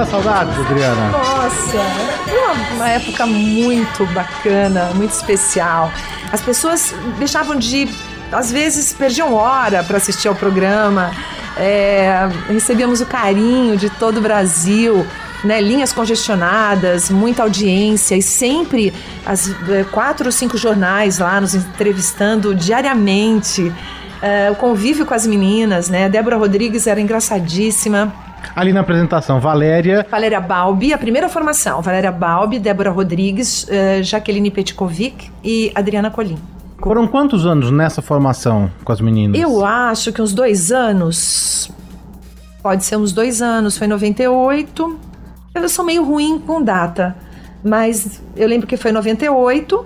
[0.04, 1.10] Dá saudades, Adriana?
[1.12, 1.78] Nossa,
[2.28, 5.90] uma, uma época muito bacana, muito especial.
[6.30, 7.88] As pessoas deixavam de.
[8.30, 11.12] Às vezes perdiam hora para assistir ao programa,
[11.56, 15.08] é, recebíamos o carinho de todo o Brasil.
[15.42, 18.94] Né, linhas congestionadas, muita audiência e sempre
[19.26, 23.70] as é, quatro ou cinco jornais lá nos entrevistando diariamente.
[24.22, 26.08] É, o convívio com as meninas, né?
[26.08, 28.14] Débora Rodrigues era engraçadíssima.
[28.56, 30.06] Ali na apresentação, Valéria.
[30.10, 31.82] Valéria Balbi, a primeira formação.
[31.82, 36.38] Valéria Balbi, Débora Rodrigues, uh, Jaqueline Petkovic e Adriana Colim.
[36.82, 39.40] Foram quantos anos nessa formação com as meninas?
[39.40, 41.72] Eu acho que uns dois anos.
[42.62, 43.78] Pode ser uns dois anos.
[43.78, 45.00] Foi em 98.
[45.56, 47.16] Eu sou meio ruim com data.
[47.64, 49.86] Mas eu lembro que foi em 98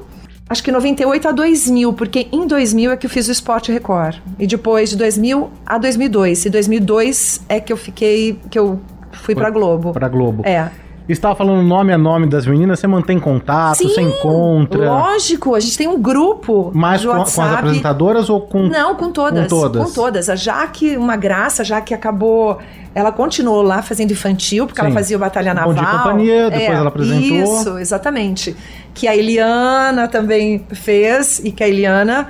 [0.50, 4.18] acho que 98 a 2000, porque em 2000 é que eu fiz o Esporte Record.
[4.40, 6.46] E depois de 2000 a 2002.
[6.46, 8.80] E 2002 é que eu fiquei, que eu
[9.12, 9.94] fui pra Globo.
[9.94, 10.44] Pra Globo.
[10.46, 10.70] É.
[11.08, 14.90] Estava falando nome a nome das meninas, você mantém contato, Sim, você encontra?
[14.90, 16.70] Lógico, a gente tem um grupo.
[16.74, 18.64] Mais com, com, as apresentadoras ou com.
[18.64, 19.44] Não, com todas.
[19.44, 19.86] Com todas.
[19.86, 20.30] Com todas.
[20.30, 22.58] A Jaque, uma graça, já que acabou.
[22.94, 24.88] Ela continuou lá fazendo infantil, porque Sim.
[24.88, 25.74] ela fazia o Batalha Naval.
[25.74, 27.60] Bom de companhia, depois é, ela apresentou.
[27.60, 28.56] Isso, exatamente.
[28.94, 32.28] Que a Eliana também fez, e que a Eliana,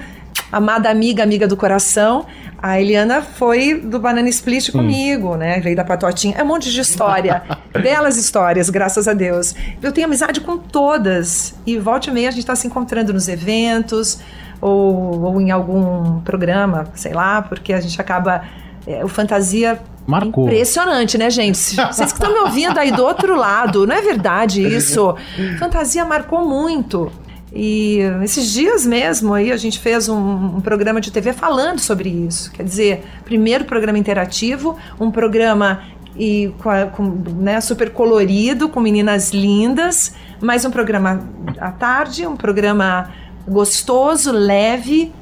[0.51, 2.25] amada amiga, amiga do coração,
[2.59, 5.59] a Eliana foi do Banana Split comigo, né?
[5.59, 6.35] Veio da Patotinha.
[6.37, 7.43] É um monte de história.
[7.71, 9.53] Belas histórias, graças a Deus.
[9.81, 11.53] Eu tenho amizade com todas.
[11.65, 14.19] E volta e meia a gente está se encontrando nos eventos
[14.59, 18.43] ou, ou em algum programa, sei lá, porque a gente acaba.
[18.87, 20.45] É, o fantasia Marcou.
[20.45, 21.75] Impressionante, né, gente?
[21.75, 25.15] Vocês que estão me ouvindo aí do outro lado, não é verdade isso?
[25.59, 27.11] Fantasia marcou muito.
[27.53, 32.09] E esses dias mesmo aí a gente fez um, um, programa de TV falando sobre
[32.09, 32.51] isso.
[32.51, 35.83] Quer dizer, primeiro programa interativo, um programa
[36.17, 37.03] e com, com
[37.39, 41.27] né, super colorido, com meninas lindas, mais um programa
[41.59, 43.13] à tarde, um programa
[43.47, 45.13] gostoso, leve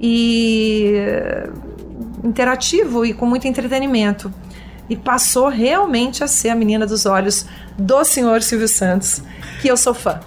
[0.00, 0.94] e
[2.22, 4.32] interativo e com muito entretenimento.
[4.88, 7.46] E passou realmente a ser a menina dos olhos
[7.78, 9.22] do senhor Silvio Santos,
[9.60, 10.20] que eu sou fã.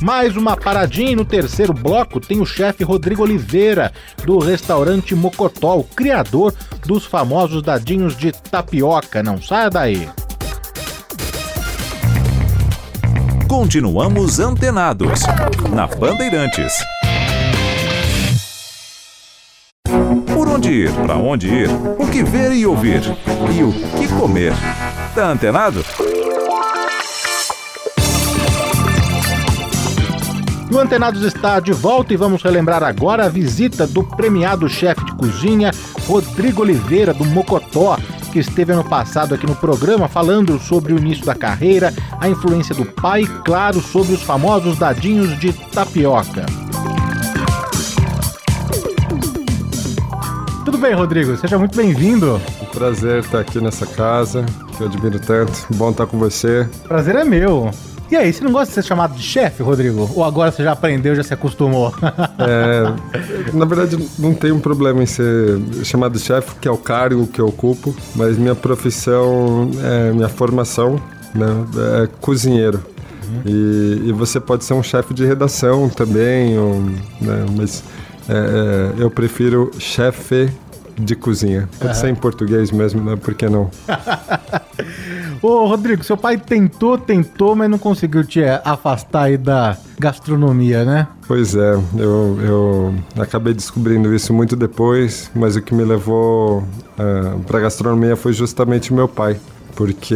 [0.00, 3.92] Mais uma paradinha e no terceiro bloco tem o chefe Rodrigo Oliveira,
[4.24, 6.54] do restaurante Mocotó, o criador
[6.86, 9.22] dos famosos dadinhos de tapioca.
[9.22, 10.08] Não saia daí.
[13.46, 15.20] Continuamos antenados
[15.70, 16.72] na Bandeirantes.
[20.32, 23.02] Por onde ir, para onde ir, o que ver e ouvir
[23.54, 24.54] e o que comer.
[25.14, 25.84] Tá antenado?
[30.72, 35.12] O Antenados está de volta e vamos relembrar agora a visita do premiado chefe de
[35.16, 35.72] cozinha
[36.06, 37.98] Rodrigo Oliveira, do Mocotó,
[38.32, 42.72] que esteve ano passado aqui no programa falando sobre o início da carreira, a influência
[42.72, 46.46] do pai, claro, sobre os famosos dadinhos de tapioca.
[50.64, 51.36] Tudo bem, Rodrigo?
[51.36, 52.40] Seja muito bem-vindo.
[52.72, 55.66] Prazer estar aqui nessa casa, que eu admiro tanto.
[55.74, 56.68] Bom estar com você.
[56.86, 57.72] Prazer é meu.
[58.10, 60.10] E aí, você não gosta de ser chamado de chefe, Rodrigo?
[60.16, 61.94] Ou agora você já aprendeu, já se acostumou?
[62.40, 66.76] é, na verdade, não tem um problema em ser chamado de chefe, que é o
[66.76, 71.00] cargo que eu ocupo, mas minha profissão, é, minha formação
[71.32, 71.46] né,
[72.02, 72.82] é cozinheiro.
[73.28, 73.42] Uhum.
[73.46, 76.80] E, e, você pode ser um chefe de redação também, ou,
[77.20, 77.84] né, mas
[78.28, 80.50] é, é eu prefiro chefe
[80.98, 81.68] de cozinha.
[81.78, 82.00] Pode uhum.
[82.00, 83.16] ser em português mesmo, né?
[83.16, 83.70] Por que não?
[85.42, 91.08] Ô, Rodrigo, seu pai tentou, tentou, mas não conseguiu te afastar aí da gastronomia, né?
[91.26, 96.64] Pois é, eu, eu acabei descobrindo isso muito depois, mas o que me levou uh,
[96.98, 99.38] é, para gastronomia foi justamente meu pai.
[99.74, 100.14] Porque.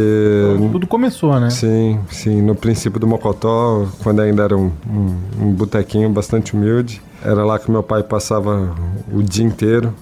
[0.71, 1.49] Tudo começou, né?
[1.49, 2.41] Sim, sim.
[2.41, 7.59] No princípio do Mocotó, quando ainda era um, um, um botequinho bastante humilde, era lá
[7.59, 8.75] que meu pai passava
[9.11, 9.93] o dia inteiro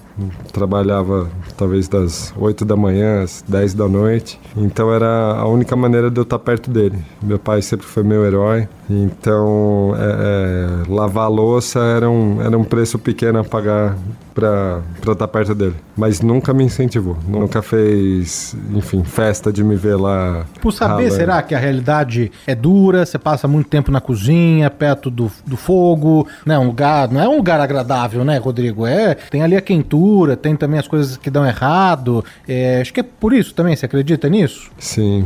[0.52, 4.40] trabalhava talvez das 8 da manhã às 10 da noite.
[4.56, 6.98] Então era a única maneira de eu estar perto dele.
[7.22, 8.68] Meu pai sempre foi meu herói.
[8.88, 13.96] Então é, é, lavar louça era um, era um preço pequeno a pagar
[14.34, 15.76] para estar perto dele.
[15.96, 17.16] Mas nunca me incentivou.
[17.26, 20.44] Nunca fez, enfim, festa de me ver lá.
[20.60, 23.06] Por saber, será que a realidade é dura?
[23.06, 26.58] Você passa muito tempo na cozinha, perto do, do fogo, né?
[26.58, 28.84] Um lugar, não é um lugar agradável, né, Rodrigo?
[28.84, 32.24] É, tem ali a quentura tem também as coisas que dão errado.
[32.46, 34.70] É, acho que é por isso também, você acredita nisso?
[34.78, 35.24] Sim,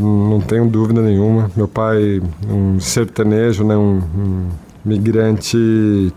[0.00, 1.50] não tenho dúvida nenhuma.
[1.56, 4.48] Meu pai, um sertanejo, né, um, um
[4.84, 5.58] migrante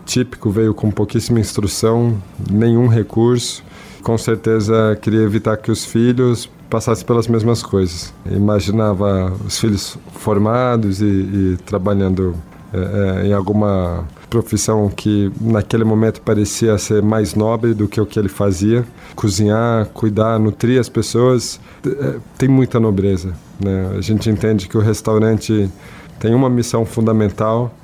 [0.06, 2.16] típico, veio com pouquíssima instrução,
[2.48, 3.64] nenhum recurso.
[4.02, 8.14] Com certeza queria evitar que os filhos passassem pelas mesmas coisas.
[8.30, 12.34] Imaginava os filhos formados e, e trabalhando
[12.72, 18.06] é, é em alguma profissão que naquele momento parecia ser mais nobre do que o
[18.06, 18.82] que ele fazia.
[19.14, 23.34] Cozinhar, cuidar, nutrir as pessoas, é, tem muita nobreza.
[23.60, 23.94] Né?
[23.98, 25.70] A gente entende que o restaurante
[26.18, 27.74] tem uma missão fundamental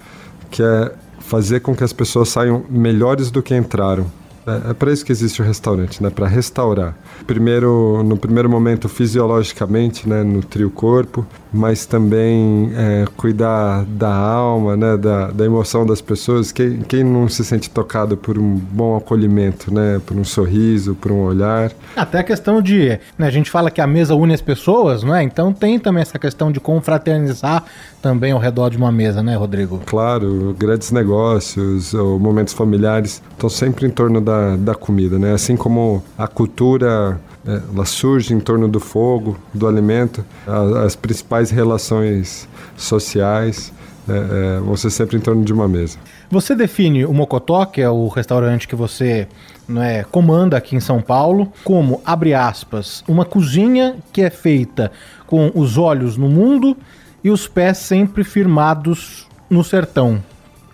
[0.51, 4.07] que é fazer com que as pessoas saiam melhores do que entraram.
[4.47, 6.09] É, é para isso que existe o restaurante, né?
[6.09, 6.97] Para restaurar.
[7.27, 10.23] Primeiro, no primeiro momento, fisiologicamente, né?
[10.23, 14.97] Nutrir o corpo, mas também é, cuidar da alma, né?
[14.97, 16.53] Da, da emoção das pessoas.
[16.53, 20.01] Quem, quem não se sente tocado por um bom acolhimento, né?
[20.05, 21.73] Por um sorriso, por um olhar.
[21.97, 23.27] Até a questão de, né?
[23.27, 25.23] A gente fala que a mesa une as pessoas, não é?
[25.23, 27.65] Então tem também essa questão de confraternizar
[28.01, 29.81] também ao redor de uma mesa, né, Rodrigo?
[29.87, 35.33] Claro, grandes negócios ou momentos familiares estão sempre em torno da, da comida, né?
[35.33, 40.97] Assim como a cultura é, ela surge em torno do fogo, do alimento, as, as
[40.97, 43.73] principais relações sociais
[44.09, 45.99] é, é, vão ser sempre em torno de uma mesa.
[46.31, 49.29] Você define o Mocotó, que é o restaurante que você
[49.69, 54.91] não é, comanda aqui em São Paulo, como, abre aspas, uma cozinha que é feita
[55.27, 56.77] com os olhos no mundo
[57.23, 60.23] e os pés sempre firmados no sertão.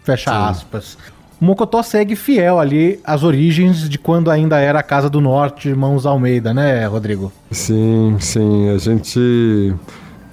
[0.04, 0.36] Fecha Sim.
[0.36, 0.98] aspas.
[1.44, 6.06] Mocotó segue fiel ali às origens de quando ainda era a Casa do Norte, Irmãos
[6.06, 7.30] Almeida, né, Rodrigo?
[7.50, 8.70] Sim, sim.
[8.70, 9.74] A gente.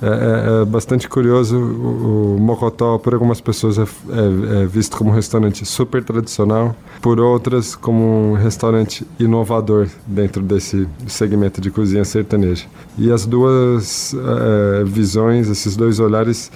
[0.02, 1.58] É, é, é bastante curioso.
[1.58, 6.76] O, o, Mocotó, por algumas pessoas, é, é, é, visto como um restaurante super tradicional,
[7.02, 12.66] por outras, como um restaurante inovador dentro desse segmento de cozinha sertaneja.
[12.98, 16.52] E as duas é, visões, esses dois olhares,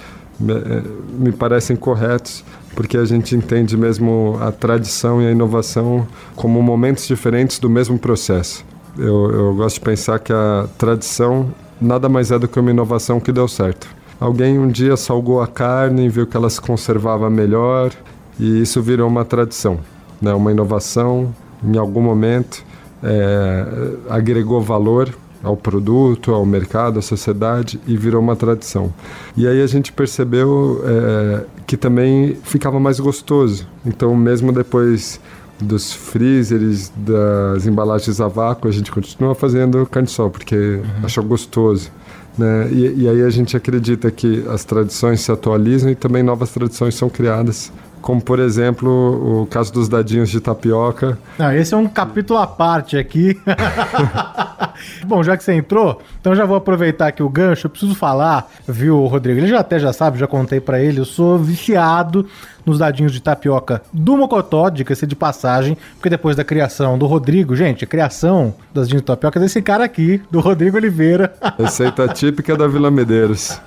[1.18, 2.44] me parecem corretos
[2.76, 7.98] porque a gente entende mesmo a tradição e a inovação como momentos diferentes do mesmo
[7.98, 8.64] processo.
[8.98, 13.18] Eu, eu gosto de pensar que a tradição nada mais é do que uma inovação
[13.18, 13.88] que deu certo.
[14.20, 17.90] Alguém um dia salgou a carne e viu que ela se conservava melhor
[18.38, 19.80] e isso virou uma tradição,
[20.20, 20.32] né?
[20.34, 21.34] uma inovação
[21.64, 22.62] em algum momento
[23.02, 23.64] é,
[24.08, 25.14] agregou valor
[25.46, 28.92] ao produto, ao mercado, à sociedade e virou uma tradição.
[29.36, 33.66] E aí a gente percebeu é, que também ficava mais gostoso.
[33.84, 35.20] Então, mesmo depois
[35.60, 41.04] dos freezers, das embalagens a vácuo, a gente continua fazendo carne sol, porque uhum.
[41.04, 41.90] achou gostoso.
[42.36, 42.68] Né?
[42.72, 46.94] E, e aí a gente acredita que as tradições se atualizam e também novas tradições
[46.94, 47.72] são criadas
[48.06, 51.18] como por exemplo o caso dos dadinhos de tapioca.
[51.36, 53.36] Não, esse é um capítulo à parte aqui.
[55.04, 57.66] Bom, já que você entrou, então já vou aproveitar aqui o gancho.
[57.66, 59.40] Eu preciso falar, viu, Rodrigo?
[59.40, 61.00] Ele já até já sabe, já contei para ele.
[61.00, 62.26] Eu sou viciado
[62.66, 67.54] nos dadinhos de tapioca do Mocotó, diga-se de passagem, porque depois da criação do Rodrigo,
[67.54, 71.32] gente, a criação das dadinhos de tapioca é desse cara aqui, do Rodrigo Oliveira.
[71.56, 73.60] Receita típica da Vila Medeiros.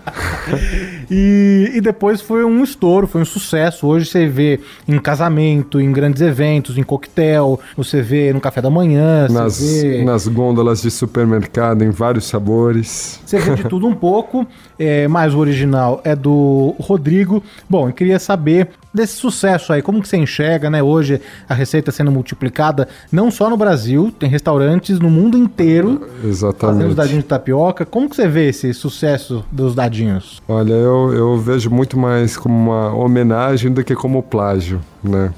[1.09, 3.87] e, e depois foi um estouro, foi um sucesso.
[3.87, 8.69] Hoje você vê em casamento, em grandes eventos, em coquetel, você vê no café da
[8.69, 10.03] manhã, nas, vê...
[10.03, 13.19] nas gôndolas de supermercado em vários sabores.
[13.25, 14.45] Você vê de tudo um pouco,
[14.77, 17.41] é, mas o original é do Rodrigo.
[17.69, 21.91] Bom, eu queria saber desse sucesso aí, como que você enxerga, né, hoje a receita
[21.91, 26.75] sendo multiplicada, não só no Brasil, tem restaurantes no mundo inteiro Exatamente.
[26.75, 27.85] fazendo os dadinhos de tapioca.
[27.85, 30.41] Como que você vê esse sucesso dos dadinhos?
[30.47, 35.31] Olha, eu, eu vejo muito mais como uma homenagem do que como plágio, né?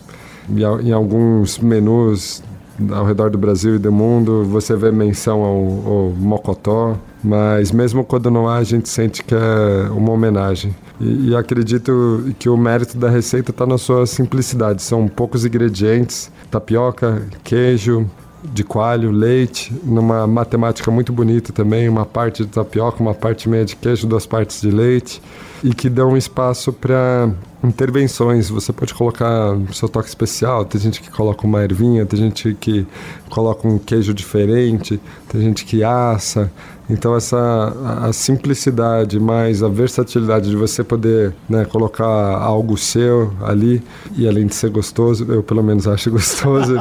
[0.84, 2.44] Em alguns menus
[2.90, 8.04] ao redor do Brasil e do mundo, você vê menção ao, ao Mocotó, mas mesmo
[8.04, 10.76] quando não há, a gente sente que é uma homenagem.
[11.00, 14.82] E, e acredito que o mérito da receita está na sua simplicidade.
[14.82, 18.10] São poucos ingredientes: tapioca, queijo,
[18.44, 23.66] de coalho, leite, numa matemática muito bonita também, uma parte de tapioca, uma parte meia
[23.66, 25.22] de queijo, duas partes de leite,
[25.64, 27.30] e que dão espaço para
[27.64, 28.50] intervenções.
[28.50, 32.86] Você pode colocar seu toque especial, tem gente que coloca uma ervinha, tem gente que
[33.30, 35.00] coloca um queijo diferente,
[35.30, 36.52] tem gente que assa,
[36.90, 43.82] então essa a simplicidade mais a versatilidade de você poder né, colocar algo seu ali
[44.18, 46.76] e além de ser gostoso, eu pelo menos acho gostoso,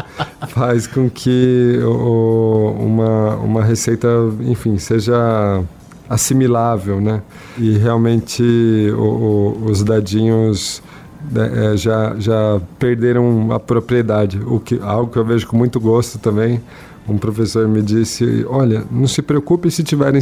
[0.48, 4.08] faz com que o, uma, uma receita,
[4.40, 5.62] enfim, seja
[6.08, 7.22] assimilável, né?
[7.58, 8.42] E realmente
[8.96, 10.82] o, o, os dadinhos
[11.30, 15.80] né, é, já, já perderam a propriedade, o que, algo que eu vejo com muito
[15.80, 16.60] gosto também
[17.08, 20.20] um professor me disse: Olha, não se preocupe se estiverem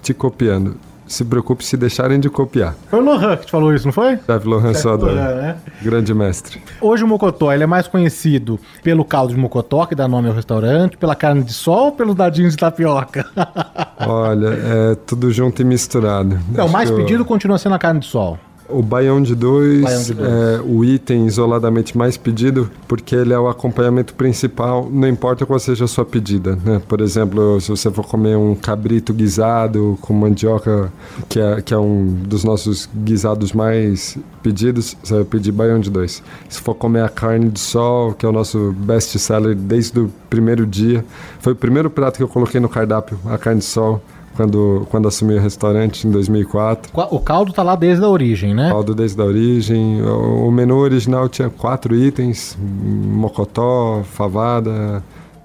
[0.00, 0.76] te copiando.
[1.12, 2.74] Se preocupe se deixarem de copiar.
[2.88, 4.16] Foi o Lohan que te falou isso, não foi?
[4.16, 5.56] Chef Lohan Soda, né?
[5.82, 6.62] grande mestre.
[6.80, 10.34] Hoje o Mocotó ele é mais conhecido pelo caldo de Mocotó, que dá nome ao
[10.34, 13.26] restaurante, pela carne de sol ou pelos dadinhos de tapioca?
[14.08, 16.40] Olha, é tudo junto e misturado.
[16.48, 17.26] Não, o mais pedido eu...
[17.26, 18.38] continua sendo a carne de sol.
[18.72, 24.14] O Baião de 2 é o item isoladamente mais pedido porque ele é o acompanhamento
[24.14, 26.58] principal, não importa qual seja a sua pedida.
[26.64, 26.80] Né?
[26.88, 30.92] Por exemplo, se você for comer um cabrito guisado com mandioca,
[31.28, 35.90] que é, que é um dos nossos guisados mais pedidos, você vai pedir Baião de
[35.90, 36.22] 2.
[36.48, 40.10] Se for comer a carne de sol, que é o nosso best seller desde o
[40.30, 41.04] primeiro dia,
[41.40, 44.02] foi o primeiro prato que eu coloquei no cardápio, a carne de sol
[44.36, 46.92] quando, quando assumi o restaurante em 2004.
[47.10, 48.70] O caldo tá lá desde a origem, né?
[48.70, 50.02] Caldo desde a origem.
[50.02, 55.02] O, o menu original tinha quatro itens: mocotó, favada,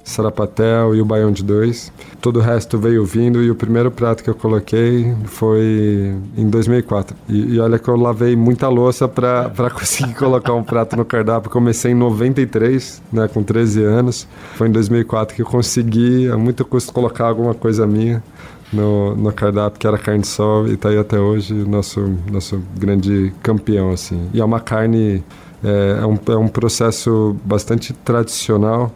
[0.08, 1.92] sarapatel e o baião de dois.
[2.22, 7.16] Todo o resto veio vindo e o primeiro prato que eu coloquei foi em 2004.
[7.28, 11.52] E, e olha que eu lavei muita louça para conseguir colocar um prato no cardápio.
[11.52, 14.28] Comecei em 93, né, com 13 anos.
[14.56, 18.24] Foi em 2004 que eu consegui, a muito custo, colocar alguma coisa minha
[18.72, 22.02] no, no cardápio, que era carne de sol, e está aí até hoje nosso,
[22.32, 24.30] nosso grande campeão, assim.
[24.34, 25.24] E é uma carne,
[25.64, 28.92] é, é, um, é um processo bastante tradicional,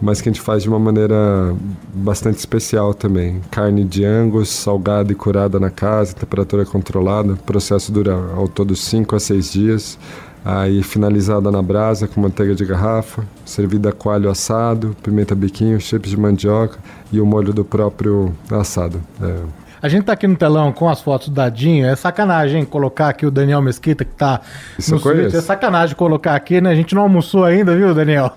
[0.00, 1.52] mas que a gente faz de uma maneira
[1.92, 3.40] bastante especial também.
[3.50, 7.32] Carne de angus, salgada e curada na casa, temperatura controlada.
[7.32, 9.98] O processo dura ao todo 5 a 6 dias
[10.44, 16.10] aí finalizada na brasa com manteiga de garrafa, servida com alho assado, pimenta biquinho, chips
[16.10, 16.78] de mandioca
[17.12, 19.00] e o molho do próprio assado.
[19.20, 19.68] É.
[19.80, 21.86] A gente tá aqui no telão com as fotos do Dadinho.
[21.86, 24.40] É sacanagem colocar aqui o Daniel Mesquita, que tá
[24.76, 25.36] Isso no suíte.
[25.36, 26.70] É sacanagem colocar aqui, né?
[26.70, 28.32] A gente não almoçou ainda, viu, Daniel?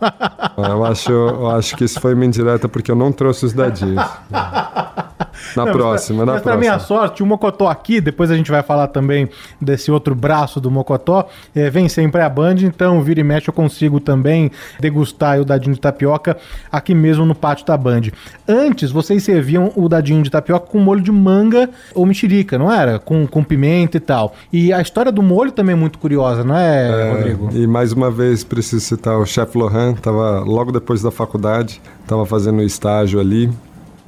[0.57, 4.05] eu, acho, eu acho que isso foi uma indireta porque eu não trouxe os dadinhos.
[5.55, 6.51] Na não, próxima, na mas próxima.
[6.51, 9.29] Pra minha sorte, o Mocotó aqui, depois a gente vai falar também
[9.59, 13.53] desse outro braço do Mocotó, é, vem sempre a Band, então vira e mexe eu
[13.53, 16.37] consigo também degustar o dadinho de tapioca
[16.71, 18.01] aqui mesmo no pátio da Band.
[18.47, 22.99] Antes, vocês serviam o dadinho de tapioca com molho de manga ou mexerica, não era?
[22.99, 24.33] Com, com pimenta e tal.
[24.51, 27.49] E a história do molho também é muito curiosa, não é, é Rodrigo?
[27.53, 32.25] E mais uma vez preciso citar o chefe Lohan, tava logo depois da faculdade, tava
[32.25, 33.49] fazendo estágio ali,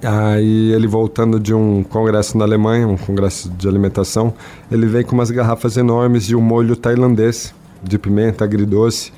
[0.03, 4.33] Aí ele voltando de um congresso na Alemanha, um congresso de alimentação,
[4.71, 9.11] ele vem com umas garrafas enormes de um molho tailandês de pimenta agridoce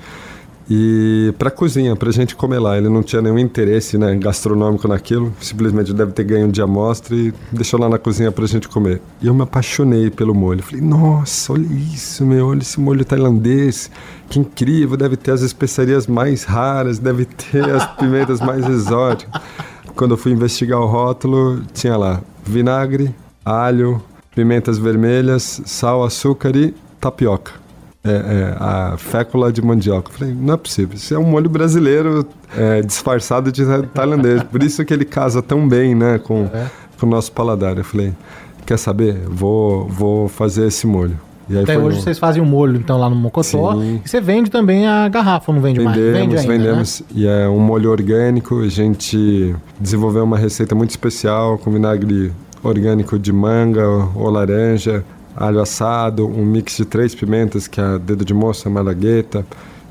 [0.70, 2.78] e para cozinha, para a gente comer lá.
[2.78, 7.34] Ele não tinha nenhum interesse né, gastronômico naquilo, simplesmente deve ter ganho de amostra e
[7.52, 9.02] deixou lá na cozinha para a gente comer.
[9.22, 10.64] E eu me apaixonei pelo molho.
[10.64, 13.92] Falei, nossa, olha isso, meu, olha esse molho tailandês,
[14.28, 19.42] que incrível, deve ter as especiarias mais raras, deve ter as pimentas mais exóticas
[19.96, 24.02] quando eu fui investigar o rótulo, tinha lá vinagre, alho,
[24.36, 27.54] pimentas vermelhas, sal, açúcar e tapioca.
[28.04, 30.12] É, é, a fécula de mandioca.
[30.12, 30.96] Falei, não é possível.
[30.96, 33.66] Isso é um molho brasileiro é, disfarçado de
[33.96, 34.44] tailandês.
[34.44, 36.70] Por isso que ele casa tão bem né, com, É.
[37.00, 37.80] com o nosso paladar.
[37.80, 38.14] Eu falei,
[38.64, 39.22] quer saber?
[39.28, 41.20] Vou, vou fazer esse molho.
[41.64, 43.74] Até hoje no- vocês fazem o molho, então, lá no Mocotó.
[43.76, 44.02] Sim.
[44.04, 45.96] E você vende também a garrafa, não vende mais?
[45.96, 46.58] Vendemos, Vende ainda, né?
[46.58, 47.04] vendemos.
[47.14, 48.62] E é um molho orgânico.
[48.62, 52.32] A gente desenvolveu uma receita muito especial com vinagre
[52.64, 55.04] orgânico de manga ou laranja,
[55.36, 59.46] alho assado, um mix de três pimentas, que é a dedo de moça, malagueta,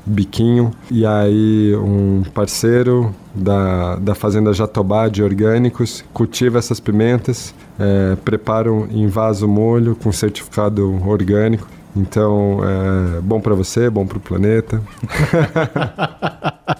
[0.05, 0.71] biquinho.
[0.91, 8.69] E aí um parceiro da, da fazenda Jatobá de orgânicos cultiva essas pimentas, é, prepara
[8.91, 11.67] em vaso molho com certificado orgânico.
[11.97, 12.59] Então,
[13.17, 14.81] é bom para você, bom para o planeta.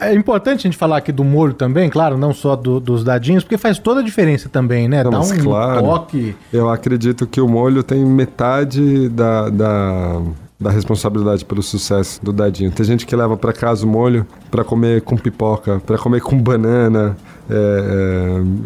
[0.00, 3.42] É importante a gente falar aqui do molho também, claro, não só do- dos dadinhos,
[3.42, 5.02] porque faz toda a diferença também, né?
[5.02, 5.80] Não, Dá um claro.
[5.82, 6.36] toque.
[6.52, 10.20] Eu acredito que o molho tem metade da, da,
[10.60, 12.70] da responsabilidade pelo sucesso do dadinho.
[12.72, 16.36] Tem gente que leva para casa o molho para comer com pipoca, para comer com
[16.40, 17.16] banana,
[17.48, 17.54] é,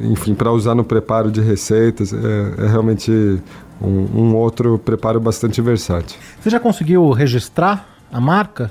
[0.03, 2.13] é, enfim, para usar no preparo de receitas.
[2.13, 3.11] É, é realmente
[3.81, 6.19] um, um outro preparo bastante versátil.
[6.41, 8.71] Você já conseguiu registrar a marca?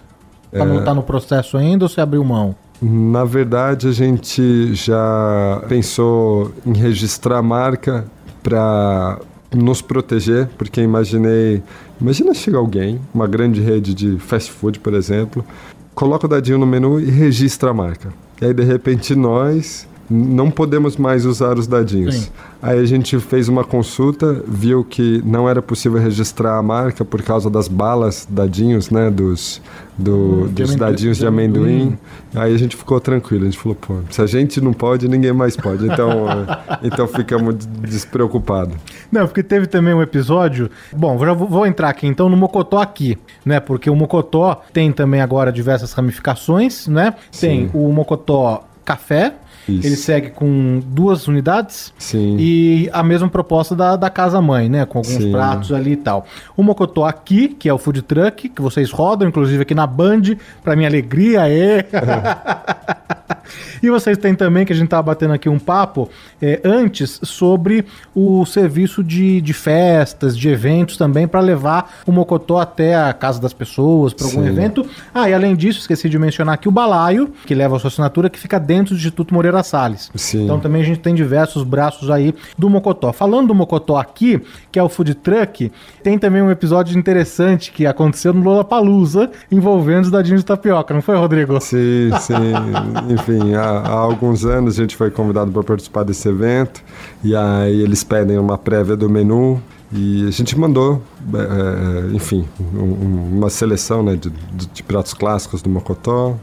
[0.51, 0.65] Tá, É.
[0.65, 2.55] no, tá no processo ainda ou você abriu mão?
[2.81, 8.05] Na verdade, a gente já pensou em registrar a marca
[8.41, 9.19] para
[9.53, 11.61] nos proteger, porque imaginei,
[12.01, 15.45] imagina chega alguém, uma grande rede de fast food, por exemplo,
[15.93, 18.11] coloca o dadinho no menu e registra a marca.
[18.41, 22.15] E aí de repente nós não podemos mais usar os dadinhos.
[22.15, 22.29] Sim.
[22.61, 27.21] Aí a gente fez uma consulta, viu que não era possível registrar a marca por
[27.23, 29.61] causa das balas dadinhos, né, dos,
[29.97, 31.63] do, Hum, de dos amendoim- dadinhos de de amendoim.
[31.81, 31.97] amendoim.
[32.35, 35.33] Aí a gente ficou tranquilo, a gente falou, pô, se a gente não pode, ninguém
[35.33, 35.85] mais pode.
[35.87, 37.55] Então, eh, então ficamos
[38.01, 38.75] despreocupados.
[39.11, 40.69] Não, porque teve também um episódio.
[40.95, 43.59] Bom, já vou, vou entrar aqui então no Mocotó aqui, né?
[43.59, 47.13] Porque o Mocotó tem também agora diversas ramificações, né?
[47.39, 47.71] Tem Sim.
[47.73, 49.35] o Mocotó Café.
[49.67, 49.87] Isso.
[49.87, 52.35] Ele segue com duas unidades Sim.
[52.39, 54.85] e a mesma proposta da, da Casa Mãe, né?
[54.85, 55.31] Com alguns Sim.
[55.31, 56.25] pratos ali e tal.
[56.57, 60.35] O Mocotó aqui, que é o food truck, que vocês rodam, inclusive aqui na Band,
[60.63, 61.85] pra minha alegria, é.
[63.81, 66.09] E vocês têm também, que a gente tava batendo aqui um papo
[66.41, 67.85] é, antes, sobre
[68.15, 73.41] o serviço de, de festas, de eventos também, para levar o Mocotó até a casa
[73.41, 74.47] das pessoas, para algum Sim.
[74.47, 74.85] evento.
[75.13, 78.29] Ah, e além disso, esqueci de mencionar aqui o balaio, que leva a sua assinatura,
[78.29, 80.11] que fica dentro do Instituto Moreira Salles.
[80.15, 80.43] Sim.
[80.43, 83.11] Então também a gente tem diversos braços aí do Mocotó.
[83.11, 84.41] Falando do Mocotó aqui,
[84.71, 85.71] que é o food truck,
[86.03, 91.01] tem também um episódio interessante que aconteceu no Lollapalooza, envolvendo os dadinhos de tapioca, não
[91.01, 91.59] foi, Rodrigo?
[91.59, 92.33] Sim, sim.
[93.09, 96.81] Enfim, há, há alguns anos a gente foi convidado para participar desse evento
[97.23, 99.61] e aí eles pedem uma prévia do menu
[99.91, 101.01] e a gente mandou,
[101.33, 104.29] eh, enfim, um- um- uma seleção né, de,
[104.73, 106.35] de- pratos clássicos do Mocotó.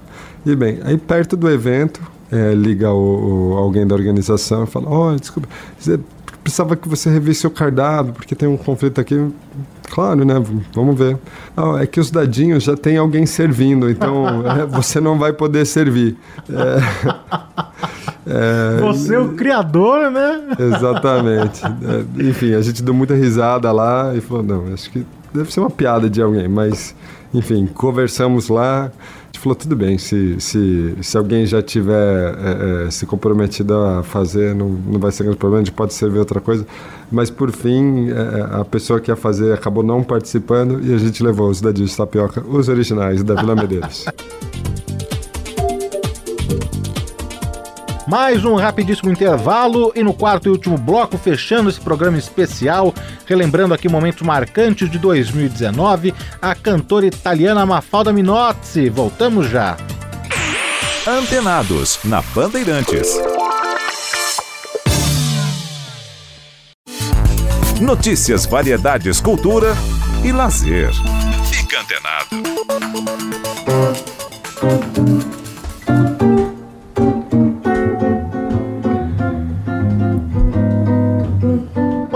[0.44, 4.88] E bem, aí perto do evento eh, liga o, o- alguém da organização e fala:
[4.90, 5.48] Olha, desculpa,
[6.48, 9.30] precisava que você revisse o cardápio porque tem um conflito aqui.
[9.90, 10.34] Claro, né?
[10.74, 11.18] Vamos ver.
[11.56, 15.66] Ah, é que os dadinhos já tem alguém servindo, então é, você não vai poder
[15.66, 16.16] servir.
[16.50, 16.78] É,
[18.78, 20.56] é, Você é o criador, né?
[20.58, 21.62] Exatamente.
[21.64, 25.60] É, enfim, a gente deu muita risada lá e falou, não, acho que deve ser
[25.60, 26.94] uma piada de alguém, mas,
[27.32, 28.90] enfim, conversamos lá,
[29.38, 34.02] gente falou, tudo bem, se, se, se alguém já tiver é, é, se comprometido a
[34.02, 36.66] fazer, não, não vai ser grande problema, a gente pode servir outra coisa,
[37.10, 41.22] mas por fim, é, a pessoa que ia fazer acabou não participando e a gente
[41.22, 44.04] levou os dadinhos de tapioca, os originais da Vila Medeiros.
[48.08, 52.94] Mais um rapidíssimo intervalo e no quarto e último bloco, fechando esse programa especial,
[53.26, 58.88] relembrando aqui momentos marcantes de 2019, a cantora italiana Mafalda Minozzi.
[58.88, 59.76] Voltamos já.
[61.06, 63.08] Antenados, na Bandeirantes.
[67.78, 69.76] Notícias, variedades, cultura
[70.24, 70.92] e lazer.
[71.50, 72.28] Fica antenado.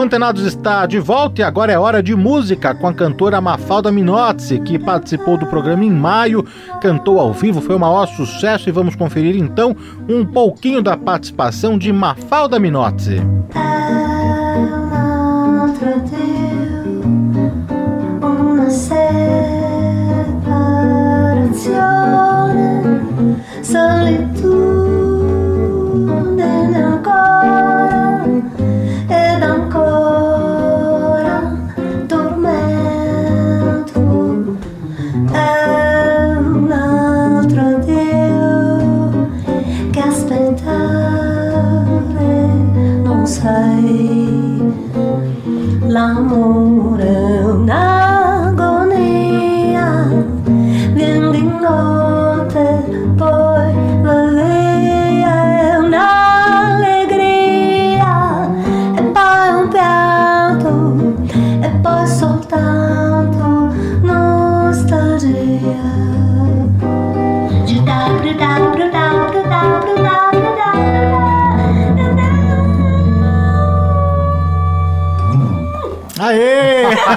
[0.03, 4.59] Antenados está de volta e agora é hora de música com a cantora Mafalda Minozzi,
[4.59, 6.45] que participou do programa em maio,
[6.81, 9.77] cantou ao vivo, foi o maior sucesso e vamos conferir então
[10.09, 13.21] um pouquinho da participação de Mafalda Minozzi.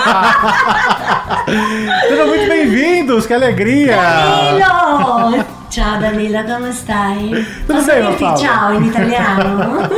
[2.07, 3.95] Sejam muito bem-vindos, que alegria!
[3.95, 5.43] Danilo!
[5.69, 7.45] Ciao Danilo, come stai?
[7.65, 9.89] Tudo Posso bem, dirti ciao in italiano?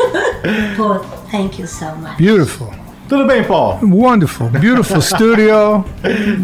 [1.29, 2.15] Thank you so much.
[2.17, 2.86] Beautiful.
[3.07, 3.79] Tudo bem, Paul?
[3.83, 4.47] Wonderful.
[4.49, 5.85] Beautiful studio.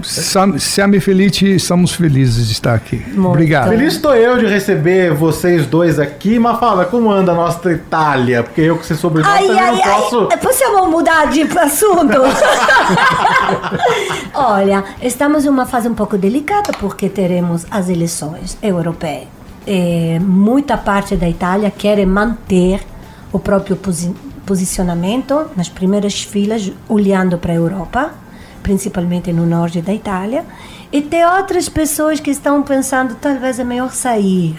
[0.01, 3.03] Sam- Siamo felici, estamos felizes de estar aqui.
[3.17, 3.69] Obrigado.
[3.69, 6.39] Feliz estou eu de receber vocês dois aqui.
[6.39, 8.43] Mas fala, como anda a nossa Itália?
[8.43, 10.27] Porque eu que sei sobrenome Ai, também ai, não posso...
[10.31, 12.17] ai, possiamo mudar de assunto?
[14.33, 19.27] Olha, estamos em uma fase um pouco delicada porque teremos as eleições europeias.
[19.67, 22.81] E muita parte da Itália quer manter
[23.31, 23.75] o próprio
[24.45, 28.11] posicionamento nas primeiras filas, olhando para a Europa,
[28.61, 30.45] principalmente no norte da Itália.
[30.91, 34.55] E tem outras pessoas que estão pensando talvez é melhor sair.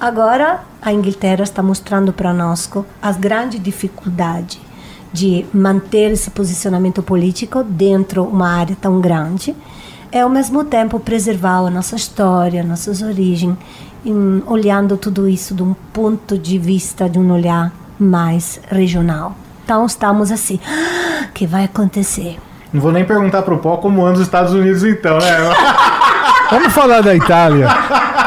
[0.00, 2.70] Agora, a Inglaterra está mostrando para nós
[3.02, 4.60] as grandes dificuldades
[5.12, 9.56] de manter esse posicionamento político dentro de uma área tão grande
[10.12, 13.56] e, ao mesmo tempo, preservar a nossa história, nossas origens,
[14.04, 19.34] em- olhando tudo isso de um ponto de vista, de um olhar mais regional.
[19.64, 22.38] Então, estamos assim, "Ah, o que vai acontecer?
[22.72, 25.36] Não vou nem perguntar pro Paul como anda os Estados Unidos então, né?
[26.50, 27.68] Vamos falar da Itália.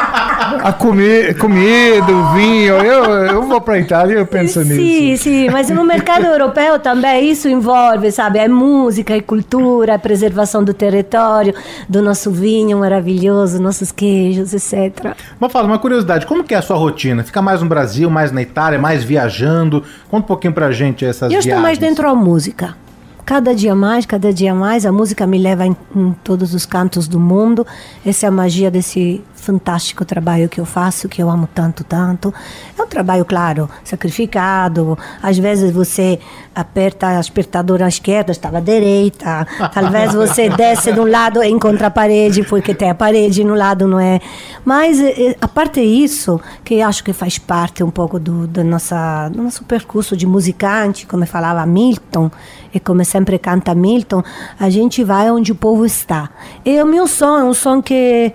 [0.63, 2.75] A comer, comida, o vinho.
[2.75, 5.23] Eu, eu vou para a Itália e eu penso Sim, nisso.
[5.23, 8.37] sim, mas no mercado europeu também isso envolve, sabe?
[8.39, 11.53] É música, é cultura, é preservação do território,
[11.89, 15.15] do nosso vinho maravilhoso, nossos queijos, etc.
[15.39, 17.23] Mas fala, uma curiosidade, como que é a sua rotina?
[17.23, 19.83] Fica mais no Brasil, mais na Itália, mais viajando?
[20.09, 21.45] Conta um pouquinho pra gente essas Eu viagens.
[21.47, 22.75] estou mais dentro da música.
[23.23, 27.07] Cada dia mais, cada dia mais, a música me leva em, em todos os cantos
[27.07, 27.65] do mundo.
[28.05, 32.33] Essa é a magia desse fantástico trabalho que eu faço, que eu amo tanto, tanto.
[32.77, 34.97] É um trabalho, claro, sacrificado.
[35.21, 36.19] Às vezes você
[36.53, 39.47] aperta a apertadora à esquerda, estava à direita.
[39.73, 43.55] Talvez você desce de um lado e encontra a parede, porque tem a parede no
[43.55, 44.21] lado, não é?
[44.63, 48.63] Mas, eh, a parte isso, que eu acho que faz parte um pouco do, do,
[48.63, 52.29] nossa, do nosso percurso de musicante, como falava Milton,
[52.73, 54.23] e como sempre canta Milton,
[54.59, 56.29] a gente vai onde o povo está.
[56.63, 58.33] E o meu som é um som que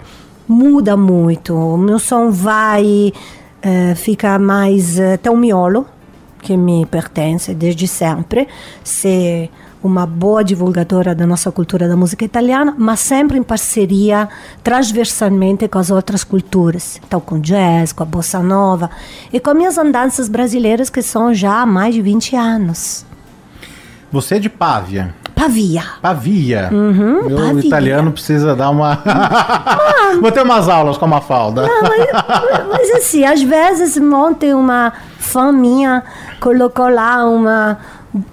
[0.49, 1.55] muda muito.
[1.55, 3.13] O meu som vai,
[3.63, 4.99] eh, fica mais.
[4.99, 5.87] eh, tem um miolo
[6.43, 8.47] que me pertence desde sempre,
[8.85, 9.51] ser
[9.83, 14.29] uma boa divulgadora da nossa cultura da música italiana, mas sempre em parceria
[14.63, 17.01] transversalmente com as outras culturas.
[17.07, 18.91] Então, com jazz, com a bossa nova
[19.33, 23.05] e com minhas andanças brasileiras que são já há mais de 20 anos.
[24.13, 25.15] Você é de Pávia.
[25.35, 25.83] Pavia.
[26.01, 26.71] Pavia.
[26.73, 27.67] Uhum, Meu Pavia.
[27.67, 29.03] italiano precisa dar uma.
[30.21, 31.67] Vou ter umas aulas com a Mafalda.
[31.67, 32.07] Não, mas,
[32.71, 36.03] mas assim, às vezes ontem uma fã minha
[36.41, 37.79] colocou lá uma,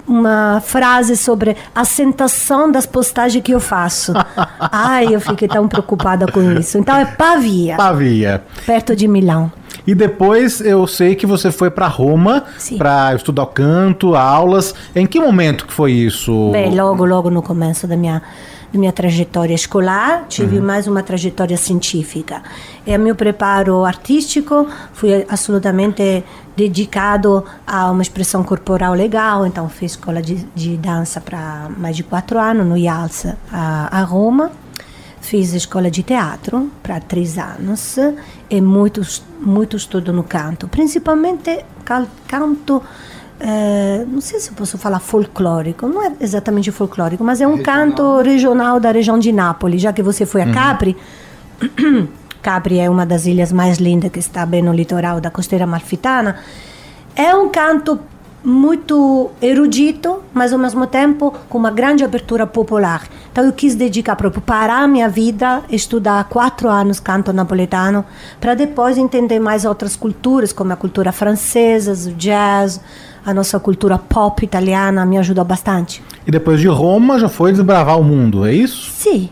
[0.07, 4.13] uma frase sobre a sentação das postagens que eu faço.
[4.59, 6.77] Ai, eu fiquei tão preocupada com isso.
[6.77, 8.43] Então é Pavia, Pavia.
[8.65, 9.51] perto de Milão.
[9.85, 12.45] E depois eu sei que você foi pra Roma
[12.77, 14.73] pra estudar canto, aulas.
[14.95, 16.51] Em que momento que foi isso?
[16.51, 18.21] Bem, logo, logo no começo da minha,
[18.73, 22.41] minha trajetória escolar, tive mais uma trajetória científica.
[22.85, 26.23] E o meu preparo artístico foi absolutamente
[26.57, 32.03] dedicado a uma expressão corporal legal, então fiz escola de, de dança para mais de
[32.03, 34.51] quatro anos no IALS a, a Roma.
[35.21, 37.97] Fiz escola de teatro para três anos
[38.49, 39.01] e muito,
[39.39, 42.83] muito estudo no canto, principalmente cal- canto
[43.39, 47.61] eh, não sei se eu posso falar folclórico, não é exatamente folclórico, mas é um
[47.61, 50.95] canto regional da região de Nápoles, já que você foi a Capri.
[52.41, 56.37] Capri é uma das ilhas mais lindas que está bem no litoral da costeira amalfitana.
[57.15, 57.99] É um canto
[58.43, 63.07] muito erudito, mas ao mesmo tempo com uma grande abertura popular.
[63.31, 68.03] Então eu quis dedicar proprio parar a minha vida, estudar quatro anos canto napoletano,
[68.41, 72.81] para depois entender mais outras culturas, como a cultura francesa, o jazz,
[73.25, 76.03] a nossa cultura pop italiana, me ajudou bastante.
[76.25, 78.91] E depois de Roma já foi desbravar o mundo, é isso?
[78.91, 79.29] Sim.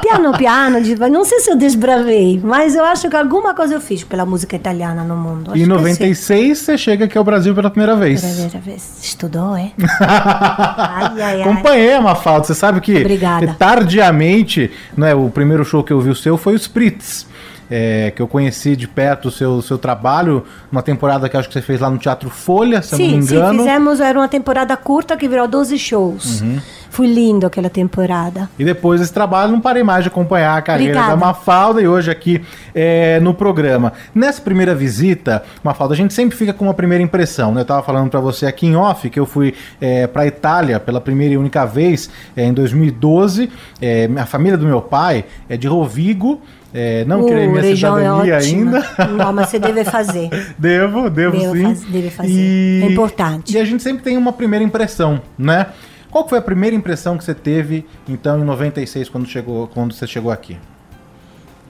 [0.00, 0.78] piano piano,
[1.10, 4.56] não sei se eu desbravei, mas eu acho que alguma coisa eu fiz pela música
[4.56, 5.50] italiana no mundo.
[5.50, 5.78] Acho E em que sim.
[5.78, 8.22] 96 você chega aqui ao Brasil pela primeira vez.
[8.22, 8.98] Primeira vez.
[9.02, 9.72] Estudou, é?
[10.00, 11.42] ai, ai, ai.
[11.42, 13.54] Acompanhei a Mafalda, você sabe que Obrigada.
[13.58, 17.26] tardiamente, né, o primeiro show que eu vi o seu foi o Spritz.
[17.74, 21.54] É, que eu conheci de perto o seu, seu trabalho, uma temporada que acho que
[21.54, 23.58] você fez lá no Teatro Folha, se eu não Sim, me sim, engano.
[23.60, 26.44] fizemos, era uma temporada curta que virou 12 shows.
[26.90, 28.50] Foi lindo aquela temporada.
[28.58, 31.18] E depois desse trabalho, não parei mais de acompanhar a carreira Obrigada.
[31.18, 32.42] da Mafalda e hoje aqui
[32.74, 33.94] é, no programa.
[34.14, 37.62] Nessa primeira visita, Mafalda, a gente sempre fica com uma primeira impressão, né?
[37.62, 41.00] Eu tava falando pra você aqui em off que eu fui é, pra Itália pela
[41.00, 43.48] primeira e única vez é, em 2012.
[43.80, 46.42] É, a família do meu pai é de Rovigo.
[46.74, 48.36] É, não Uh, querer minha é cidadania ótima.
[48.38, 49.06] ainda.
[49.08, 50.30] Não, mas você deve fazer.
[50.58, 51.62] Devo, devo Devo sim.
[51.64, 52.82] faz- deve fazer.
[52.82, 53.54] É importante.
[53.54, 55.66] E a gente sempre tem uma primeira impressão, né?
[56.10, 60.06] Qual foi a primeira impressão que você teve, então, em 96, quando, chegou, quando você
[60.06, 60.56] chegou aqui?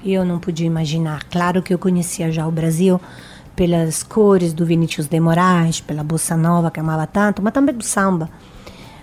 [0.04, 1.22] Eu não podia imaginar.
[1.30, 3.00] Claro que eu conhecia já o Brasil
[3.54, 7.84] pelas cores do Vinícius de Moraes, pela bossa nova que amava tanto, mas também do
[7.84, 8.28] samba,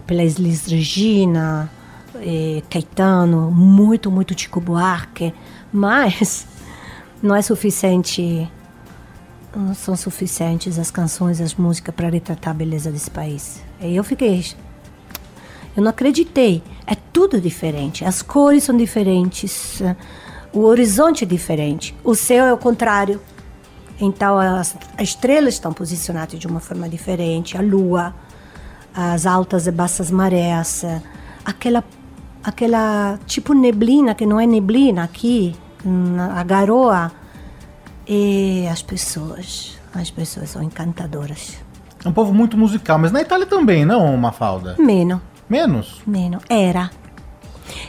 [0.06, 1.70] pela Elis Regina,
[2.16, 5.34] eh, Caetano, muito, muito Chico Buarque,
[5.72, 6.48] mas
[7.22, 8.50] não é suficiente,
[9.56, 13.62] não são suficientes as canções, as músicas para retratar a beleza desse país.
[13.82, 14.44] E eu fiquei
[15.76, 16.62] eu não acreditei.
[16.86, 18.04] É tudo diferente.
[18.04, 19.82] As cores são diferentes.
[20.52, 21.96] O horizonte é diferente.
[22.04, 23.22] O céu é o contrário.
[24.00, 27.58] Então as, as estrelas estão posicionadas de uma forma diferente.
[27.58, 28.14] A lua,
[28.94, 30.84] as altas e baixas marés,
[31.46, 31.84] aquela
[32.50, 35.56] aquela tipo neblina que não é neblina aqui,
[36.36, 37.12] a garoa.
[38.08, 41.58] E as pessoas, as pessoas são encantadoras.
[42.04, 44.76] É um povo muito musical, mas na Itália também, não, Mafalda?
[44.80, 45.22] Menos.
[45.50, 46.02] Menos?
[46.06, 46.91] Meno, era.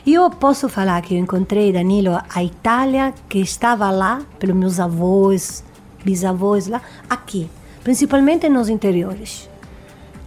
[0.06, 5.62] Io posso falar que eu encontrei, Danilo, a Itália que estava lá, pelos meus avós,
[6.04, 7.50] bisavós lá, aqui,
[7.84, 9.48] principalmente nos interiores.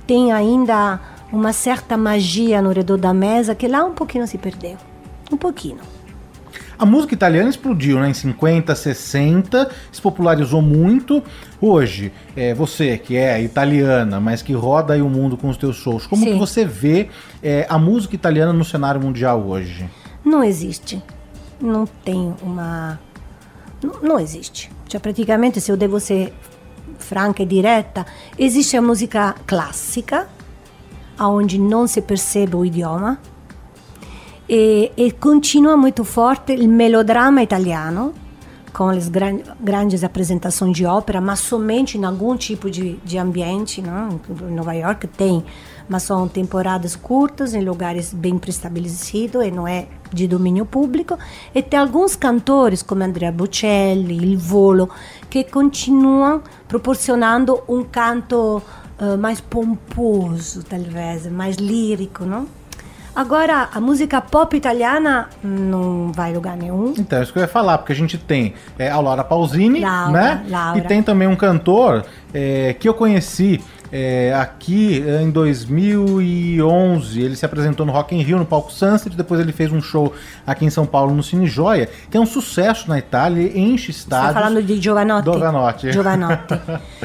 [0.05, 0.99] Tem ainda
[1.33, 4.77] uma certa magia no redor da mesa que lá um pouquinho se perdeu.
[5.31, 5.79] Um pouquinho.
[6.77, 11.23] A música italiana explodiu né, em 50, 60, se popularizou muito.
[11.59, 15.75] Hoje, é, você que é italiana, mas que roda aí o mundo com os teus
[15.75, 16.33] shows, como Sim.
[16.33, 17.09] que você vê
[17.41, 19.89] é, a música italiana no cenário mundial hoje?
[20.23, 21.01] Não existe.
[21.59, 22.99] Não tem uma.
[23.81, 24.69] Não, não existe.
[24.87, 26.33] Cioè, praticamente, se eu devo ser
[26.99, 28.05] franca e direta,
[28.37, 30.27] existe a música clássica,
[31.27, 33.19] onde não se percebe o idioma,
[34.47, 38.13] e, e continua muito forte il melodrama italiano,
[38.73, 43.81] com as gran, grandes apresentações de ópera, mas somente em algum tipo de, de ambiente.
[43.81, 44.19] Não?
[44.49, 45.45] Em Nova York tem,
[45.87, 51.17] mas são temporadas curtas, em lugares bem preestabelecidos e não é de domínio público.
[51.53, 54.89] E tem alguns cantores, como Andrea Bocelli, Il Volo,
[55.29, 58.61] que continuam proporcionando um canto
[59.03, 62.47] eh, mais pomposo, talvez, mais lírico, não?
[63.13, 66.93] Agora, a música pop italiana não vai lugar nenhum.
[66.97, 69.81] Então, é isso que eu ia falar, porque a gente tem é, a Laura Pausini,
[69.81, 70.45] Laura, né?
[70.49, 70.79] Laura.
[70.79, 73.61] E tem também um cantor é, que eu conheci
[73.95, 77.21] é, aqui em 2011.
[77.21, 79.15] Ele se apresentou no Rock in Rio, no palco Sunset.
[79.15, 80.11] Depois ele fez um show
[80.47, 84.15] aqui em São Paulo, no Cine Joia, que é um sucesso na Itália, enche Sta
[84.17, 84.33] estádios.
[84.33, 85.29] falando di Giovanotti?
[85.29, 85.91] Giovanotti.
[85.91, 86.59] Giovanotti.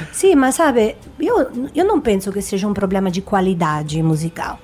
[0.10, 4.58] Sì, ma sabe, io, io non penso che seja um problema de qualidade musical.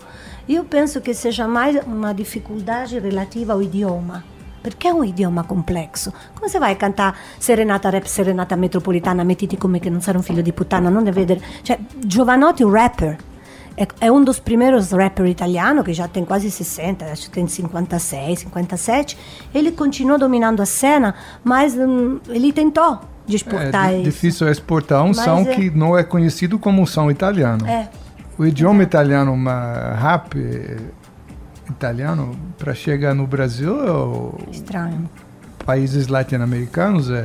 [0.47, 4.23] Io penso che seja mais uma dificuldade relativa ao idioma.
[4.65, 6.11] Perché è un idioma complexo.
[6.33, 10.23] Come se vai a cantare serenata rap, serenata metropolitana, mettiti come che non sei un
[10.23, 11.45] figlio di puttana, non deve vedere.
[11.61, 13.17] Cioè, Giovanotti è un rapper.
[13.75, 17.47] È, è un dos primeiros rapper italiano che já tem quase 60, acho que tem
[17.47, 19.17] 56, 57.
[19.53, 24.03] Ele continuou dominando a cena, mas hum, ele tentou de É exportar di- isso.
[24.05, 27.67] difícil exportar um Mas som é- que não é conhecido como um som italiano.
[27.67, 27.89] É,
[28.39, 30.79] O idioma italiano, uma rap eh,
[31.71, 35.09] italiano, para chegar no Brasil, ou estranho.
[35.65, 37.23] países latino-americanos, é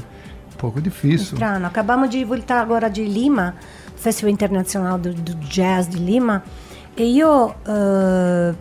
[0.54, 1.36] um pouco difícil.
[1.36, 3.56] Strano, acabamos de voltar agora de Lima,
[3.96, 6.44] Festival Internacional do, do Jazz de Lima,
[6.96, 8.56] e eh,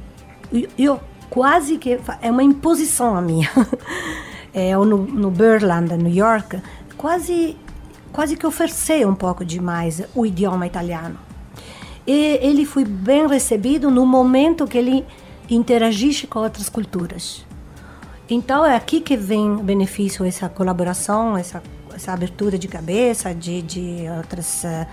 [0.53, 3.51] io, io quasi che fa- è una imposizione mia.
[4.53, 6.61] é, eu no, no Birdland, New York,
[6.97, 7.57] quase,
[8.12, 11.18] quase que ofereci um pouco demais o idioma italiano.
[12.07, 15.05] E ele foi bem recebido no momento que ele
[15.49, 17.45] interagisce com outras culturas.
[18.31, 21.63] Então é aqui que vem o benefício, essa colaboração, essa,
[21.95, 24.87] essa abertura de cabeça, de, de outras eh,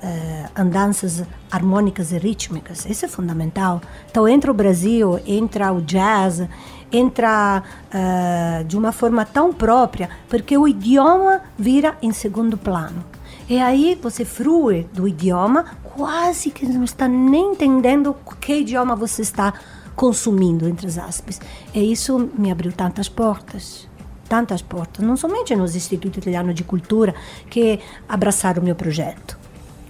[0.00, 2.86] eh, andanças harmônicas e rítmicas.
[2.86, 3.80] Isso é fundamental.
[4.08, 6.48] Então entra o Brasil, entra o jazz,
[6.92, 7.62] entra
[7.92, 13.04] eh, de uma forma tão própria, porque o idioma vira em segundo plano.
[13.48, 19.22] E aí você frui do idioma, quase que não está nem entendendo que idioma você
[19.22, 19.52] está
[20.00, 21.38] consumindo, entre as aspas.
[21.74, 23.86] E isso me abriu tantas portas.
[24.26, 27.14] Tantas portas, não somente nos Institutos Italianos de Cultura,
[27.50, 27.78] que
[28.08, 29.38] abraçaram o meu projeto.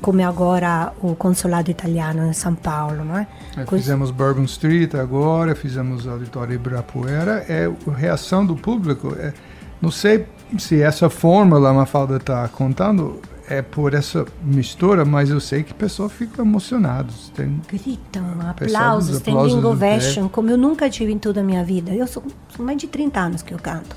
[0.00, 3.26] come agora o consulado italiano em São Paulo, não é?
[3.56, 7.44] É, fizemos Bourbon Street agora, fizemos Auditório Ibirapuera.
[7.48, 9.14] É a reação do público.
[9.16, 9.32] É,
[9.80, 10.26] não sei
[10.58, 13.20] se essa fórmula a Mafalda está contando
[13.50, 17.32] é por essa mistura, mas eu sei que pessoas ficam emocionadas.
[17.34, 21.92] Tem Gritam, aplausos, tem bingo version, como eu nunca tive em toda a minha vida.
[21.92, 22.22] Eu sou,
[22.56, 23.96] sou mais de 30 anos que eu canto.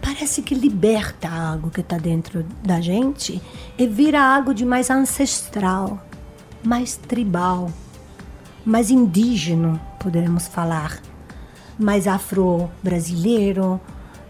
[0.00, 3.40] Parece que liberta algo que está dentro da gente
[3.78, 6.02] e vira algo de mais ancestral,
[6.64, 7.70] mais tribal,
[8.64, 10.98] mais indígena, poderemos falar,
[11.78, 13.78] mais afro-brasileiro,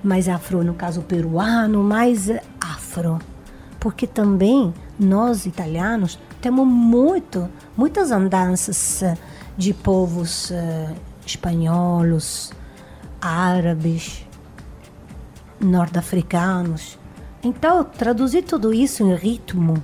[0.03, 2.29] mais afro, no caso peruano, mais
[2.61, 3.21] afro
[3.81, 9.17] porque também nós italianos temos muito, muitas andanças eh,
[9.57, 10.95] de povos uh,
[11.27, 12.53] espanhóis,
[13.21, 14.25] árabes,
[15.61, 16.99] norte-africanos.
[17.43, 19.83] Então, traduzir tudo isso em ritmo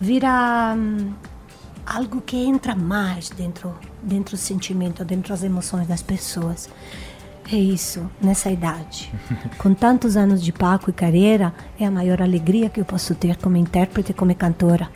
[0.00, 1.12] vira um,
[1.86, 6.68] algo que entra mais dentro, dentro do sentimento, dentro das emoções das pessoas.
[7.50, 9.12] É isso, nessa idade.
[9.58, 13.36] Com tantos anos de palco e carreira, é a maior alegria que eu posso ter
[13.36, 14.88] como intérprete e como cantora.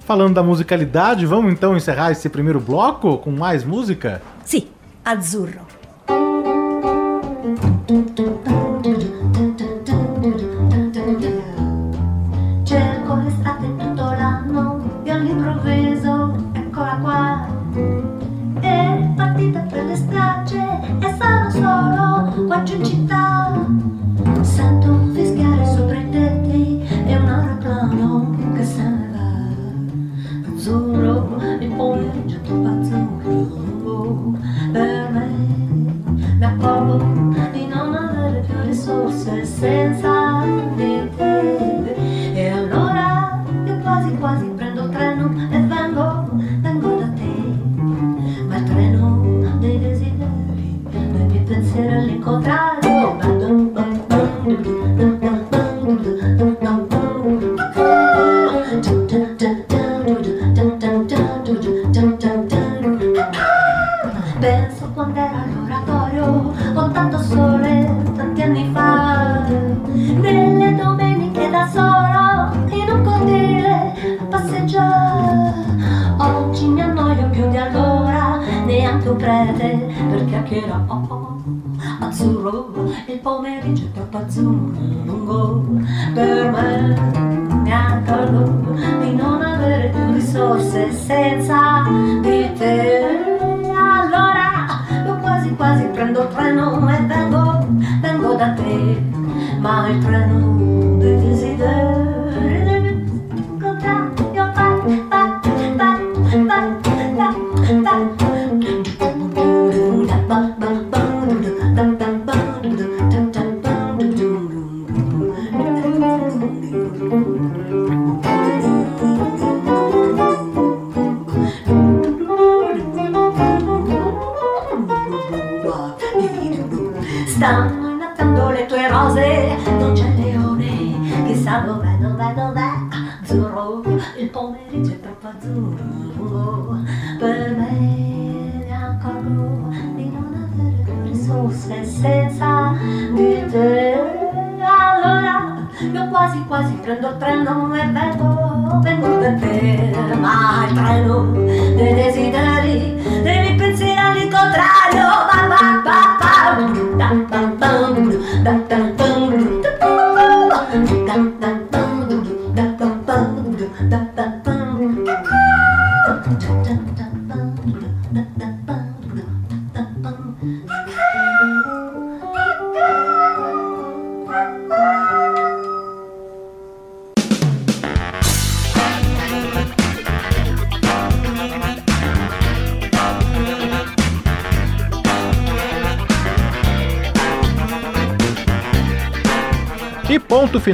[0.00, 4.22] Falando da musicalidade, vamos então encerrar esse primeiro bloco com mais música?
[4.44, 4.68] Sim,
[5.04, 5.65] Azzurro.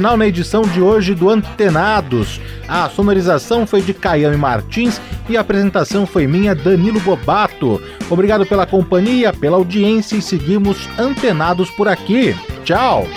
[0.03, 2.41] Final na edição de hoje do Antenados.
[2.67, 4.99] A sonorização foi de Caiame Martins
[5.29, 7.81] e a apresentação foi minha, Danilo Bobato.
[8.09, 12.35] Obrigado pela companhia, pela audiência e seguimos antenados por aqui.
[12.65, 13.07] Tchau!